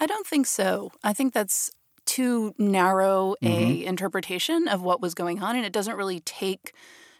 [0.00, 0.90] I don't think so.
[1.04, 1.70] I think that's
[2.06, 3.88] too narrow a mm-hmm.
[3.88, 6.72] interpretation of what was going on, and it doesn't really take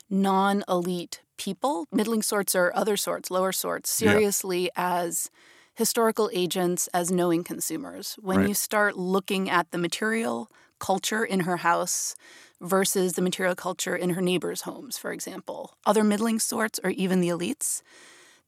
[0.08, 4.70] non elite people, middling sorts or other sorts, lower sorts, seriously yeah.
[4.76, 5.30] as
[5.74, 8.16] historical agents, as knowing consumers.
[8.20, 8.48] When right.
[8.48, 12.16] you start looking at the material culture in her house
[12.60, 17.20] versus the material culture in her neighbors' homes, for example, other middling sorts or even
[17.20, 17.82] the elites,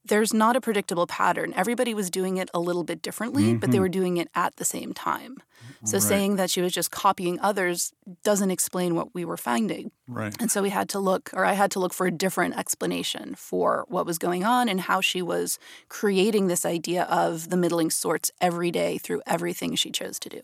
[0.05, 1.53] there's not a predictable pattern.
[1.55, 3.57] Everybody was doing it a little bit differently, mm-hmm.
[3.59, 3.81] but they Mhm.
[3.81, 5.37] were doing it at the same time.
[5.85, 6.03] So Right.
[6.03, 7.93] saying that she was just copying others
[8.23, 9.91] doesn't explain what we were finding.
[10.07, 10.35] Right.
[10.39, 13.35] And so we had to look, or I had to look for a different explanation
[13.35, 17.89] for what was going on and how she was creating this idea of the middling
[17.89, 20.41] sorts every day through everything she chose to do.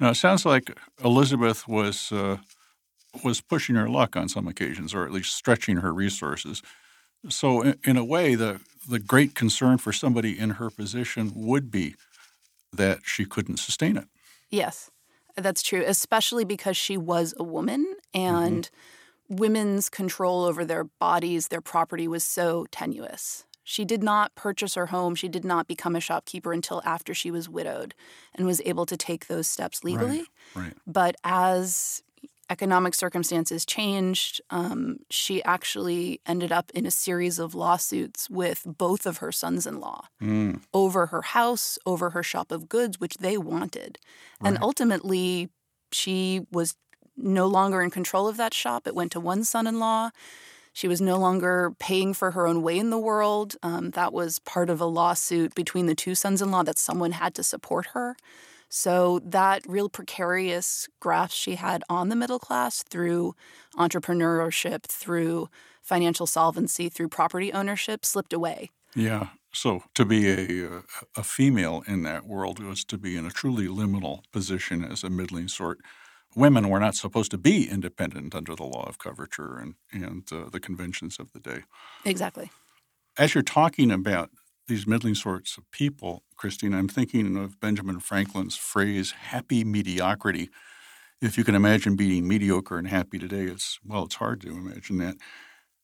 [0.00, 0.70] Now it sounds like
[1.02, 2.38] Elizabeth was uh,
[3.22, 6.62] was pushing her luck on some occasions, or at least stretching her resources.
[7.28, 11.70] So in, in a way, the the great concern for somebody in her position would
[11.70, 11.94] be
[12.72, 14.06] that she couldn't sustain it.
[14.50, 14.90] Yes,
[15.36, 18.70] that's true, especially because she was a woman and
[19.30, 19.36] mm-hmm.
[19.36, 23.44] women's control over their bodies, their property was so tenuous.
[23.64, 25.14] She did not purchase her home.
[25.14, 27.94] She did not become a shopkeeper until after she was widowed
[28.34, 30.26] and was able to take those steps legally.
[30.54, 30.74] Right.
[30.86, 32.02] But as
[32.50, 39.06] economic circumstances changed, um, she actually ended up in a series of lawsuits with both
[39.06, 40.62] of her sons in law Mm.
[40.72, 43.98] over her house, over her shop of goods, which they wanted.
[44.42, 45.48] And ultimately,
[45.92, 46.74] she was
[47.16, 48.86] no longer in control of that shop.
[48.86, 50.10] It went to one son in law.
[50.72, 53.54] She was no longer paying for her own way in the world.
[53.62, 57.12] Um, that was part of a lawsuit between the two sons in law that someone
[57.12, 58.16] had to support her.
[58.76, 63.36] So, that real precarious grasp she had on the middle class through
[63.76, 65.48] entrepreneurship, through
[65.80, 68.70] financial solvency, through property ownership slipped away.
[68.96, 69.28] Yeah.
[69.52, 70.82] So to be a
[71.16, 75.08] a female in that world was to be in a truly liminal position as a
[75.08, 75.78] middling sort.
[76.34, 80.48] Women were not supposed to be independent under the law of coverture and and uh,
[80.50, 81.60] the conventions of the day.
[82.04, 82.50] Exactly.
[83.16, 84.30] As you're talking about
[84.66, 90.50] these middling sorts of people, Christine, I'm thinking of Benjamin Franklin's phrase "happy mediocrity."
[91.20, 94.98] If you can imagine being mediocre and happy today, it's well, it's hard to imagine
[94.98, 95.16] that.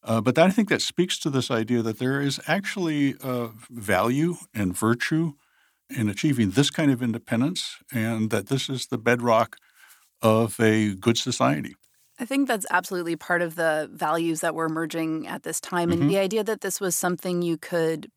[0.02, 4.36] Uh, but I think that speaks to this idea that there is actually uh, value
[4.54, 5.34] and virtue
[5.90, 9.56] in achieving this kind of independence, and that this is the bedrock
[10.22, 11.74] of a good society.
[12.18, 15.88] I think that's absolutely part of the values that were emerging at this time.
[15.88, 15.92] Mhm.
[15.94, 18.10] And the idea that this was something you could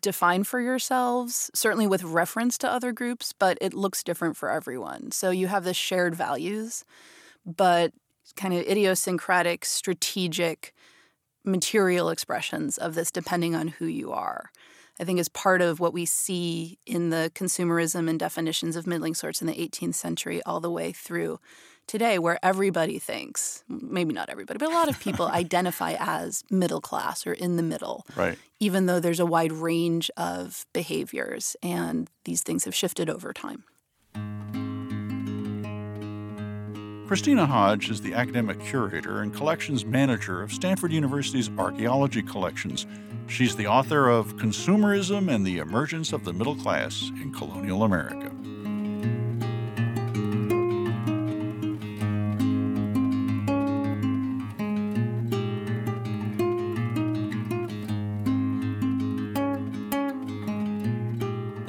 [0.00, 5.10] define for yourselves, certainly with reference to other groups, but it looks different for everyone.
[5.12, 6.84] So you have the shared values,
[7.44, 7.92] but
[8.36, 10.74] kind of idiosyncratic, strategic,
[11.44, 14.50] material expressions of this depending on who you are.
[15.00, 19.14] I think is part of what we see in the consumerism and definitions of middling
[19.14, 21.40] sorts in the 18th century all the way through
[21.90, 26.80] today, where everybody thinks, maybe not everybody, but a lot of people identify as middle
[26.80, 28.38] class or in the middle, Right.
[28.60, 33.64] even though there's a wide range of behaviors and these things have shifted over time.
[37.08, 42.86] Christina Hodge is the academic curator and collections manager of Stanford University's archaeology collections.
[43.26, 48.30] She's the author of Consumerism and the Emergence of the Middle Class in Colonial America.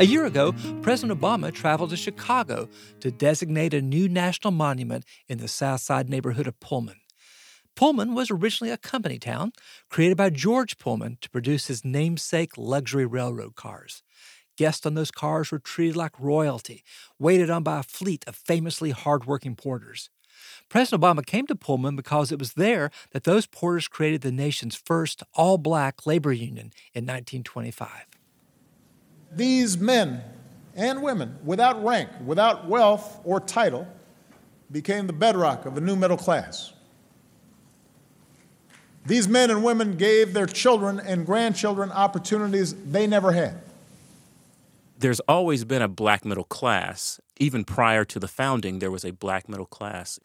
[0.02, 2.68] A year ago, President Obama traveled to Chicago
[3.02, 7.02] to designate a new national monument in the South Side neighborhood of Pullman.
[7.76, 9.52] Pullman was originally a company town
[9.89, 14.02] created by George Pullman to produce his namesake luxury railroad cars.
[14.58, 16.84] Guests on those cars were treated like royalty,
[17.20, 20.10] waited on by a fleet of famously hardworking porters.
[20.68, 24.76] President Obama came to Pullman because it was there that those porters created the nation's
[24.76, 28.11] first all black labor union in 1925.
[29.34, 30.24] These men
[30.76, 33.88] and women, without rank, without wealth or title,
[34.72, 36.74] became the bedrock of a new middle class.
[39.06, 43.62] These men and women gave their children and grandchildren opportunities they never had.
[44.98, 47.20] There's always been a black middle class.
[47.40, 50.20] Even prior to the founding, there was a black middle class.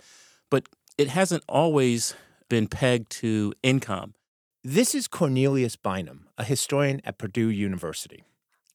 [0.51, 2.15] But it hasn't always
[2.49, 4.15] been pegged to income.
[4.63, 8.25] This is Cornelius Bynum, a historian at Purdue University.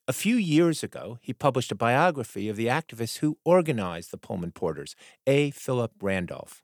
[0.08, 4.52] A few years ago, he published a biography of the activist who organized the Pullman
[4.52, 4.95] Porters,
[5.28, 5.52] A.
[5.52, 6.64] Philip Randolph.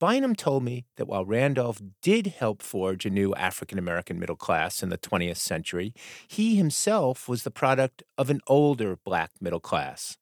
[0.00, 4.82] Bynum told me that while Randolph did help forge a new African American middle class
[4.82, 5.94] in the 20th century,
[6.26, 10.18] he himself was the product of an older black middle class.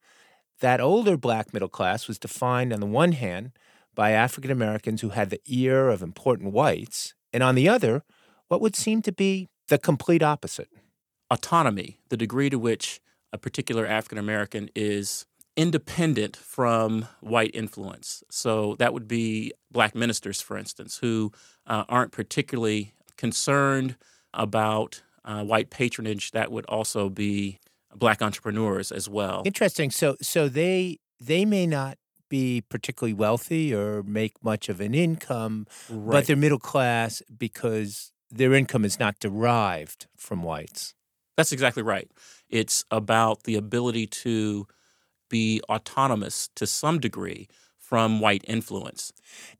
[0.61, 3.53] That older black middle class was defined, on the one hand,
[3.95, 8.05] by African Americans who had the ear of important whites, and on the other,
[8.49, 10.68] what would seem to be the complete opposite.
[11.31, 13.01] Autonomy, the degree to which
[13.33, 18.22] a particular African American is independent from white influence.
[18.31, 21.33] So that would be black ministers, for instance, who
[21.66, 23.97] uh, aren't particularly concerned
[24.33, 27.59] about uh, white patronage, that would also be
[27.95, 29.43] black entrepreneurs as well.
[29.45, 29.91] Interesting.
[29.91, 31.97] So so they they may not
[32.29, 36.12] be particularly wealthy or make much of an income, Right.
[36.12, 40.95] but they're middle class because their income is not derived from whites.
[41.37, 42.11] That's exactly right.
[42.49, 44.66] It's about the ability to
[45.28, 49.12] be autonomous to some degree from white influence.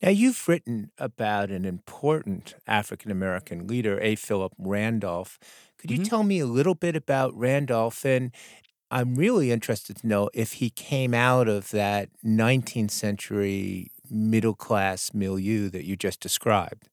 [0.03, 4.17] Now, you've written about an important African American leader, A.
[4.17, 5.39] Philip Randolph.
[5.79, 6.05] Could you mm-hmm.
[6.07, 8.05] tell me a little bit about Randolph?
[8.05, 8.33] And
[8.91, 15.13] I'm really interested to know if he came out of that 19th century middle class
[15.13, 16.89] milieu that you just described.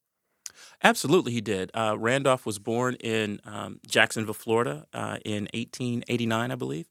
[0.83, 1.69] Absolutely, he did.
[1.73, 6.87] Uh, Randolph was born in um, Jacksonville, Florida, uh, in 1889, I believe.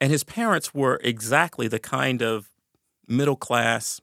[0.00, 2.50] And his parents were exactly the kind of
[3.06, 4.00] middle class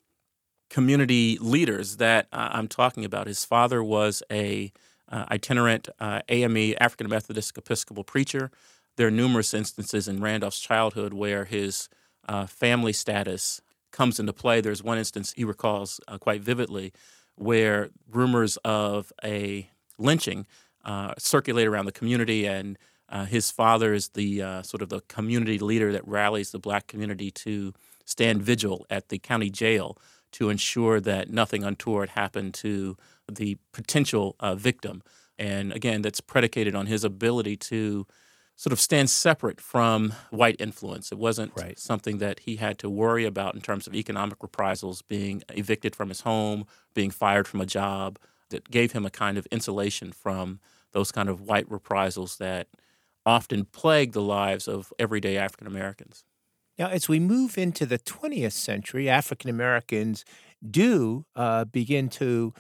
[0.70, 3.28] community leaders that uh, I'm talking about.
[3.28, 4.72] His father was a
[5.12, 8.52] uh, itinerant uh, AME African Methodist Episcopal preacher.
[8.98, 11.90] There are numerous instances in Randolph's childhood where his
[12.28, 13.62] uh, family status
[13.92, 14.62] comes into play.
[14.62, 16.92] There's one instance he recalls quite vividly
[17.36, 20.46] where rumors of a lynching
[20.84, 22.78] uh, circulate around the community, and
[23.10, 26.88] uh, his father is the uh, sort of the community leader that rallies the black
[26.88, 27.74] community to
[28.06, 29.98] stand vigil at the county jail
[30.32, 32.98] to ensure that nothing untoward happened to
[33.32, 35.02] the potential uh, victim.
[35.40, 38.06] And again, that's predicated on his ability to
[38.56, 41.12] sort of stand separate from white influence.
[41.12, 45.44] It wasn't something that he had to worry about in terms of economic reprisals, being
[45.50, 48.18] evicted from his home, being fired from a job,
[48.50, 50.60] that gave him a kind of insulation from
[50.94, 52.68] those kind of white reprisals that
[53.26, 56.24] often plague the lives of everyday African Americans.
[56.78, 60.26] Now, as we move into the 20th century, African Americans
[60.70, 62.54] do uh, begin to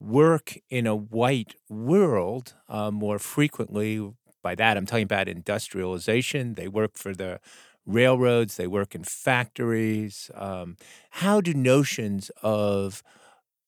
[0.00, 4.12] work in a white world uh, more frequently.
[4.44, 6.52] By that, I'm talking about industrialization.
[6.52, 7.40] They work for the
[7.86, 10.30] railroads, they work in factories.
[10.34, 10.76] Um,
[11.10, 13.02] how do notions of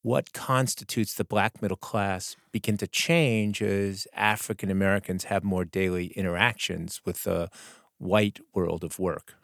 [0.02, 6.08] what constitutes the black middle class begin to change as African Americans have more daily
[6.08, 7.48] interactions with the
[7.96, 9.34] white world of work?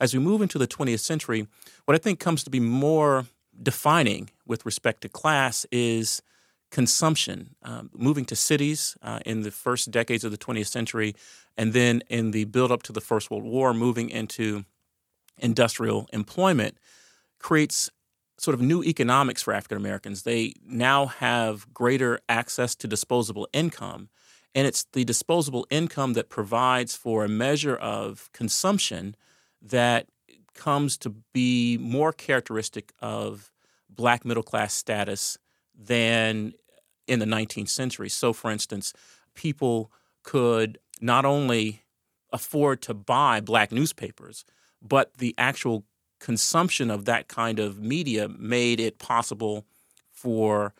[0.00, 1.46] As we move into the 20th century,
[1.84, 3.26] what I think comes to be more
[3.62, 6.22] defining with respect to class is
[6.70, 7.54] consumption.
[7.62, 11.14] Um, moving to cities uh, in the first decades of the 20th century,
[11.56, 14.64] and then in the build up to the First World War, moving into
[15.38, 16.78] industrial employment
[17.38, 17.90] creates
[18.38, 20.22] sort of new economics for African Americans.
[20.22, 24.08] They now have greater access to disposable income.
[24.54, 29.14] And it's the disposable income that provides for a measure of consumption
[29.62, 30.06] that
[30.54, 33.52] comes to be more characteristic of
[33.88, 35.38] black middle class status
[35.80, 36.52] than
[37.06, 38.08] in the 19th century.
[38.08, 38.92] So, for instance,
[39.34, 39.90] people
[40.22, 41.82] could not only
[42.32, 44.44] afford to buy black newspapers,
[44.82, 45.84] but the actual
[46.20, 49.64] consumption of that kind of media made it possible
[50.12, 50.74] for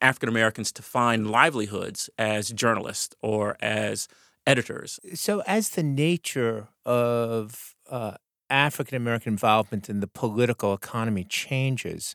[0.00, 4.08] African Americans to find livelihoods as journalists or as
[4.46, 4.98] editors.
[5.14, 8.14] So, as the nature of uh,
[8.48, 12.14] African American involvement in the political economy changes,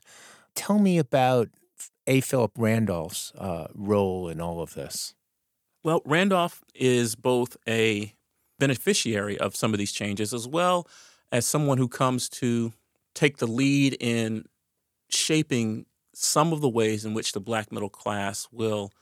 [0.54, 1.48] tell me about
[2.06, 2.20] A.
[2.20, 5.14] Philip Randolph's uh, role in all of this.
[5.82, 8.14] Well, Randolph is both a
[8.58, 10.86] beneficiary of some of these changes as well
[11.32, 12.72] as someone who comes to
[13.14, 14.44] take the lead in
[15.08, 18.92] shaping some of the ways in which the black middle class will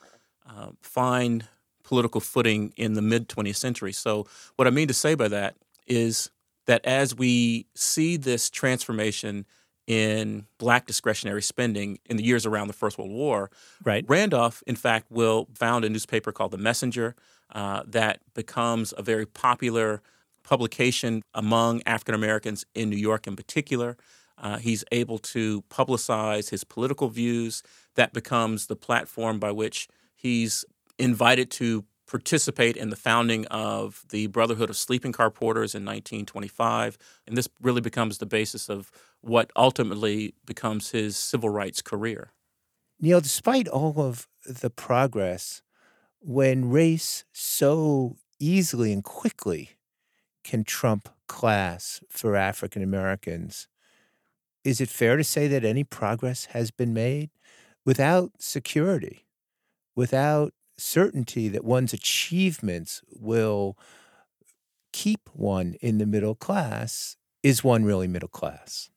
[0.49, 1.47] uh, find
[1.85, 3.93] political footing in the mid 20th century.
[3.93, 5.55] So, what I mean to say by that
[5.87, 6.31] is
[6.67, 9.47] that as we see this transformation
[9.87, 13.51] in black discretionary spending in the years around the First World War,
[13.85, 14.05] right.
[14.09, 17.15] Randolph, in fact, will found a newspaper called The Messenger
[17.53, 20.03] uh, that becomes a very popular
[20.43, 23.97] publication among African Americans in New York in particular.
[24.39, 27.63] Uh, he's able to publicize his political views.
[27.95, 30.65] That becomes the platform by which he's
[30.99, 36.99] invited to participate in the founding of the Brotherhood of Sleeping Car Porters in 1925.
[37.27, 38.93] And this really becomes the basis of
[39.23, 42.33] what ultimately becomes his civil rights career.
[43.01, 45.63] Neil, despite all of the progress,
[46.21, 49.71] when race so easily and quickly
[50.45, 53.69] can trump class for African Americans,
[54.65, 57.31] is it fair to say that any progress has been made
[57.87, 59.25] without security,
[59.97, 60.53] without
[60.83, 63.79] certainty that one's achievements will
[64.93, 67.17] keep one in the middle class?
[67.43, 68.91] Is one really middle class?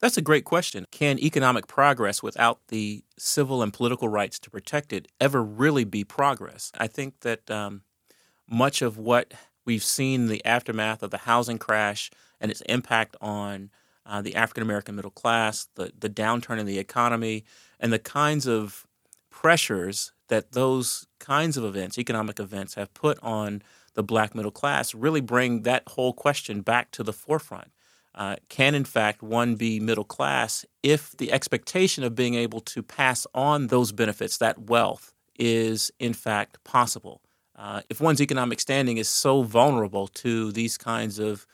[0.00, 0.84] That's a great question.
[0.90, 6.04] Can economic progress without the civil and political rights to protect it ever really be
[6.04, 6.70] progress?
[6.78, 7.82] I think that um,
[8.48, 9.32] much of what
[9.64, 12.10] we've seen the aftermath of the housing crash
[12.40, 13.70] and its impact on
[14.06, 17.44] uh, the African American middle class, the, the downturn in the economy,
[17.80, 18.86] and the kinds of
[19.30, 23.62] pressures that those kinds of events, economic events, have put on
[23.94, 27.70] the black middle class really bring that whole question back to the forefront.
[28.14, 32.82] Uh, can, in fact, one be middle class if the expectation of being able to
[32.82, 37.20] pass on those benefits, that wealth, is in fact possible?
[37.56, 41.46] Uh, if one's economic standing is so vulnerable to these kinds of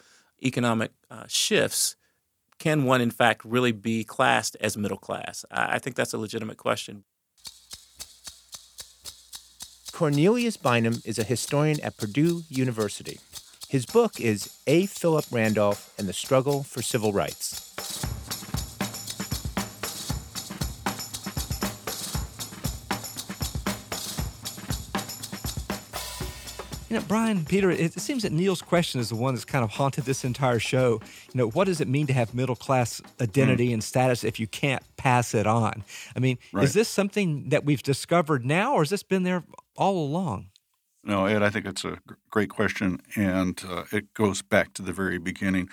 [0.42, 1.96] economic uh, shifts,
[2.58, 5.44] can one in fact really be classed as middle class?
[5.50, 7.04] I, I think that's a legitimate question.
[10.00, 13.20] Cornelius Bynum is a historian at Purdue University.
[13.68, 14.86] His book is A.
[14.86, 17.66] Philip Randolph and the Struggle for Civil Rights.
[26.88, 29.70] You know, Brian, Peter, it seems that Neil's question is the one that's kind of
[29.70, 31.00] haunted this entire show.
[31.32, 33.74] You know, what does it mean to have middle class identity mm.
[33.74, 35.84] and status if you can't pass it on?
[36.16, 36.64] I mean, right.
[36.64, 39.44] is this something that we've discovered now, or has this been there
[39.80, 40.50] all along?
[41.02, 41.98] No, Ed, I think it's a
[42.30, 45.70] great question, and uh, it goes back to the very beginning.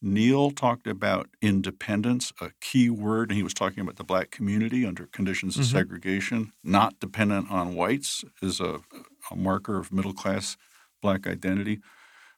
[0.00, 4.86] Neil talked about independence, a key word, and he was talking about the black community
[4.86, 5.76] under conditions of mm-hmm.
[5.76, 8.80] segregation, not dependent on whites, is a,
[9.30, 10.56] a marker of middle class
[11.02, 11.80] black identity.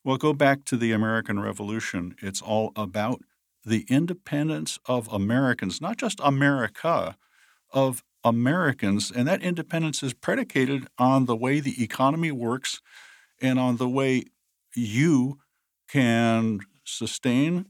[0.03, 2.17] Well, go back to the American Revolution.
[2.21, 3.23] It's all about
[3.65, 7.17] the independence of Americans, not just America,
[7.73, 9.13] of Americans.
[9.13, 12.83] And that independence is predicated on the way the economy works
[13.41, 14.25] and on the way
[14.75, 15.39] you
[15.89, 17.67] can sustain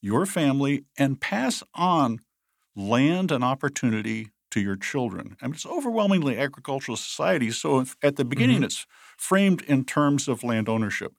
[0.00, 2.20] your family and pass on
[2.76, 5.36] land and opportunity to your children.
[5.42, 7.50] I mean, it's overwhelmingly agricultural society.
[7.50, 8.64] So at the beginning, mm-hmm.
[8.64, 11.12] it's framed in terms of land ownership.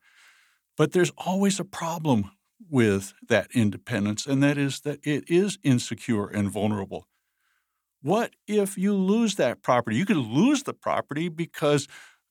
[0.78, 2.32] But there's always a problem
[2.70, 7.07] with that independence, and that is that it is insecure and vulnerable.
[8.04, 9.97] What if you lose that property?
[9.97, 11.88] You could lose the property because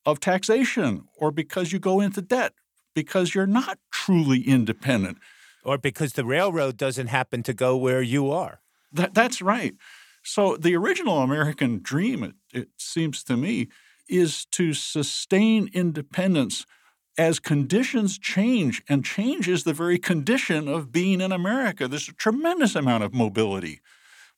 [0.07, 2.53] of taxation or because you go into debt
[2.95, 5.19] because you're not truly independent.
[5.65, 8.61] Or because the railroad doesn't happen to go where you are.
[8.93, 9.75] That, that's right.
[10.23, 13.69] So the original American dream, it, it seems to me,
[14.09, 16.67] is to sustain independence
[17.17, 21.87] as conditions change, and change is the very condition of being in America.
[21.87, 23.81] There's a tremendous amount of mobility,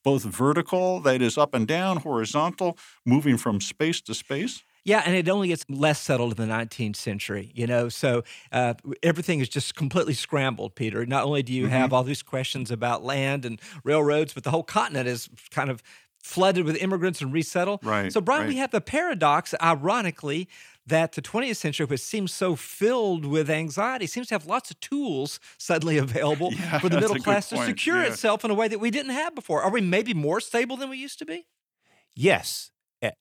[0.05, 4.63] both vertical, that is up and down, horizontal, moving from space to space.
[4.85, 7.89] Yeah, and it only gets less settled in the 19th century, you know.
[7.89, 11.07] So uh, everything is just completely scrambled, Peter.
[11.07, 11.73] Not only do you mm-hmm.
[11.73, 15.83] have all these questions about land and railroads, but the whole continent is kind of
[16.23, 17.85] flooded with immigrants and resettled.
[17.85, 18.13] Right.
[18.13, 18.49] So, Brian, right.
[18.49, 20.49] we have the paradox, ironically,
[20.87, 24.79] that the 20th century, which seems so filled with anxiety, seems to have lots of
[24.81, 28.09] tools suddenly available yeah, for the middle class to secure yeah.
[28.09, 29.63] itself in a way that we didn't have before.
[29.63, 31.47] Are we maybe more stable than we used to be?
[32.15, 32.71] Yes.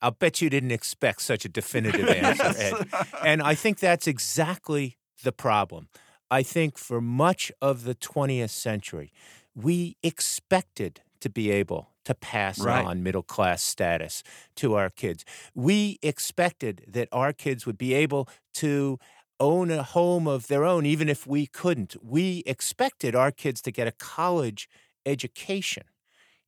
[0.01, 2.87] I'll bet you didn't expect such a definitive answer, Ed.
[3.25, 5.89] And I think that's exactly the problem.
[6.31, 9.11] I think for much of the 20th century,
[9.53, 12.85] we expected to be able to pass right.
[12.85, 14.23] on middle class status
[14.55, 15.25] to our kids.
[15.53, 18.99] We expected that our kids would be able to
[19.39, 21.95] own a home of their own, even if we couldn't.
[22.01, 24.69] We expected our kids to get a college
[25.05, 25.83] education,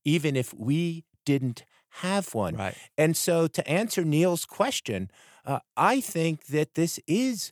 [0.04, 1.66] even if we didn't
[2.02, 2.56] have one.
[2.56, 2.76] Right.
[2.98, 5.10] And so, to answer Neil's question,
[5.46, 7.52] uh, I think that this is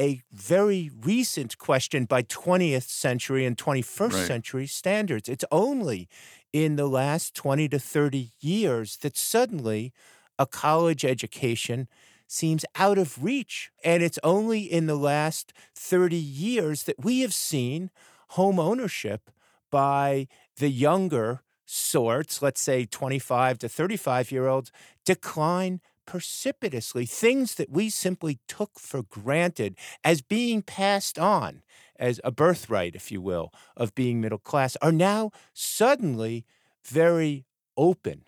[0.00, 4.26] a very recent question by 20th century and 21st Right.
[4.26, 5.28] century standards.
[5.28, 6.08] It's only
[6.52, 9.92] in the last 20 to 30 years that suddenly
[10.38, 11.88] a college education
[12.26, 13.70] seems out of reach.
[13.82, 17.90] And it's only in the last 30 years that we have seen
[18.30, 19.30] home ownership
[19.70, 24.72] by the younger sorts, let's say 25 to 35 year olds,
[25.04, 27.04] decline precipitously.
[27.04, 31.62] Things that we simply took for granted as being passed on
[31.96, 36.46] as a birthright, if you will, of being middle class are now suddenly
[36.82, 37.44] very
[37.76, 38.24] open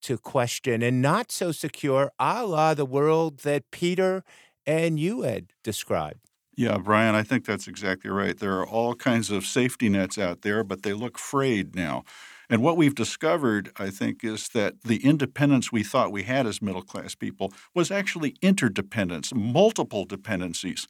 [0.00, 4.24] to question and not so secure, a la the world that Peter
[4.64, 6.20] and you had described.
[6.56, 8.38] Yeah, Brian, I think that's exactly right.
[8.38, 12.04] There are all kinds of safety nets out there, but they look frayed now.
[12.50, 16.60] And what we've discovered, I think, is that the independence we thought we had as
[16.62, 20.88] middle class people was actually interdependence, multiple dependencies.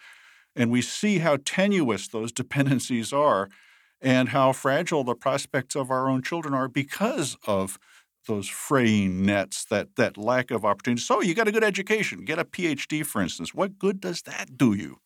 [0.57, 3.49] And we see how tenuous those dependencies are.
[4.03, 7.79] and how fragile the prospects of our own children are because of
[8.29, 11.03] those fraying nets, that that lack of opportunity.
[11.03, 13.55] So you got a good education, get a PhD, for instance.
[13.55, 14.99] What good does that do you?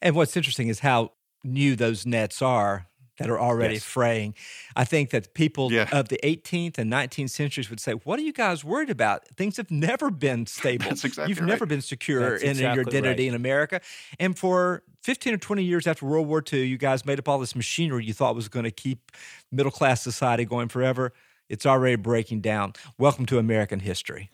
[0.00, 1.12] And what's interesting is how
[1.44, 2.88] new those nets are
[3.18, 3.84] that are already Yes.
[3.84, 4.34] fraying.
[4.74, 5.88] I think that people Yeah.
[5.92, 9.28] of the 18th and 19th centuries would say, "What are you guys worried about?
[9.36, 10.86] Things have never been stable.
[10.88, 11.46] That's exactly You've right.
[11.48, 13.28] never been secure That's in your identity right.
[13.28, 13.80] in America."
[14.18, 17.38] And for 15 or 20 years after World War II, you guys made up all
[17.38, 19.12] this machinery you thought was going to keep
[19.50, 21.12] middle class society going forever.
[21.48, 22.72] It's already breaking down.
[22.96, 24.30] Welcome to American history.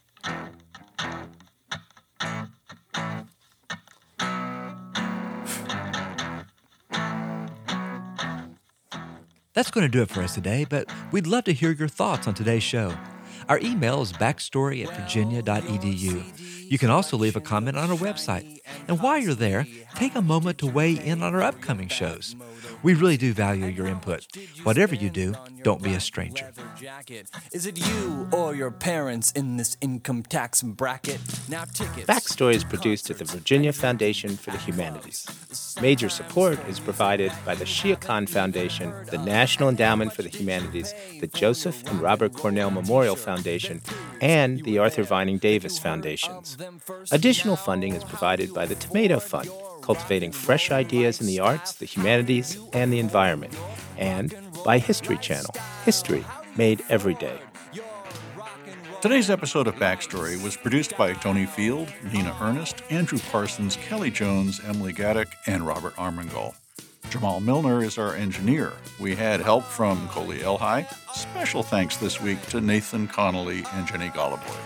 [9.59, 12.29] That's going to do it for us today, but we'd love to hear your thoughts
[12.29, 12.97] on today's show.
[13.49, 16.71] Our email is backstory at virginia.edu.
[16.71, 18.61] You can also leave a comment on our website.
[18.89, 22.37] And while you're there, take a moment to weigh in on our upcoming shows.
[22.83, 24.27] We really do value your input.
[24.63, 26.53] Whatever you do, don't be a stranger.
[27.53, 31.21] Is it you or your parents in this income tax bracket?
[31.49, 32.07] Now tickets.
[32.07, 35.27] Backstory is produced at the Virginia Foundation for the Humanities.
[35.81, 40.95] Major support is provided by the Shia Khan Foundation, the National Endowment for the Humanities,
[41.21, 43.38] the Joseph and Robert Cornell Memorial Foundation,
[44.21, 46.57] and the Arthur Vining Davis Foundations.
[47.11, 49.51] Additional funding is provided by the Tomato Fund,
[49.83, 53.55] cultivating fresh ideas in the arts, the humanities, and the environment,
[53.97, 54.35] and
[54.65, 56.25] by History Channel, history
[56.57, 57.39] made every day.
[59.01, 64.61] Today's episode of Backstory was produced by Tony Field, Nina Earnest, Andrew Parsons, Kelly Jones,
[64.65, 66.55] Emily Gadek, and Robert Armengol.
[67.11, 68.73] Jamal Milner is our engineer.
[69.01, 70.87] We had help from Coley Elhai.
[71.15, 74.57] Special thanks this week to Nathan Connolly and Jenny Goliboy.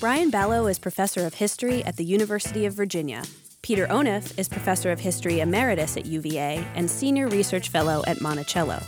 [0.00, 3.22] Brian Balogh is professor of history at the University of Virginia.
[3.62, 8.80] Peter Onuf is professor of history emeritus at UVA and senior research fellow at Monticello.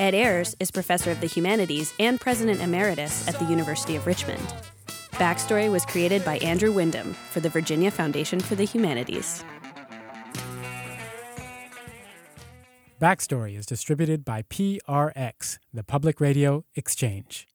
[0.00, 4.42] Ed Ayers is professor of the humanities and president emeritus at the University of Richmond.
[5.14, 9.44] Backstory was created by Andrew Wyndham for the Virginia Foundation for the Humanities.
[13.00, 17.46] Backstory is distributed by PRX, the Public Radio Exchange.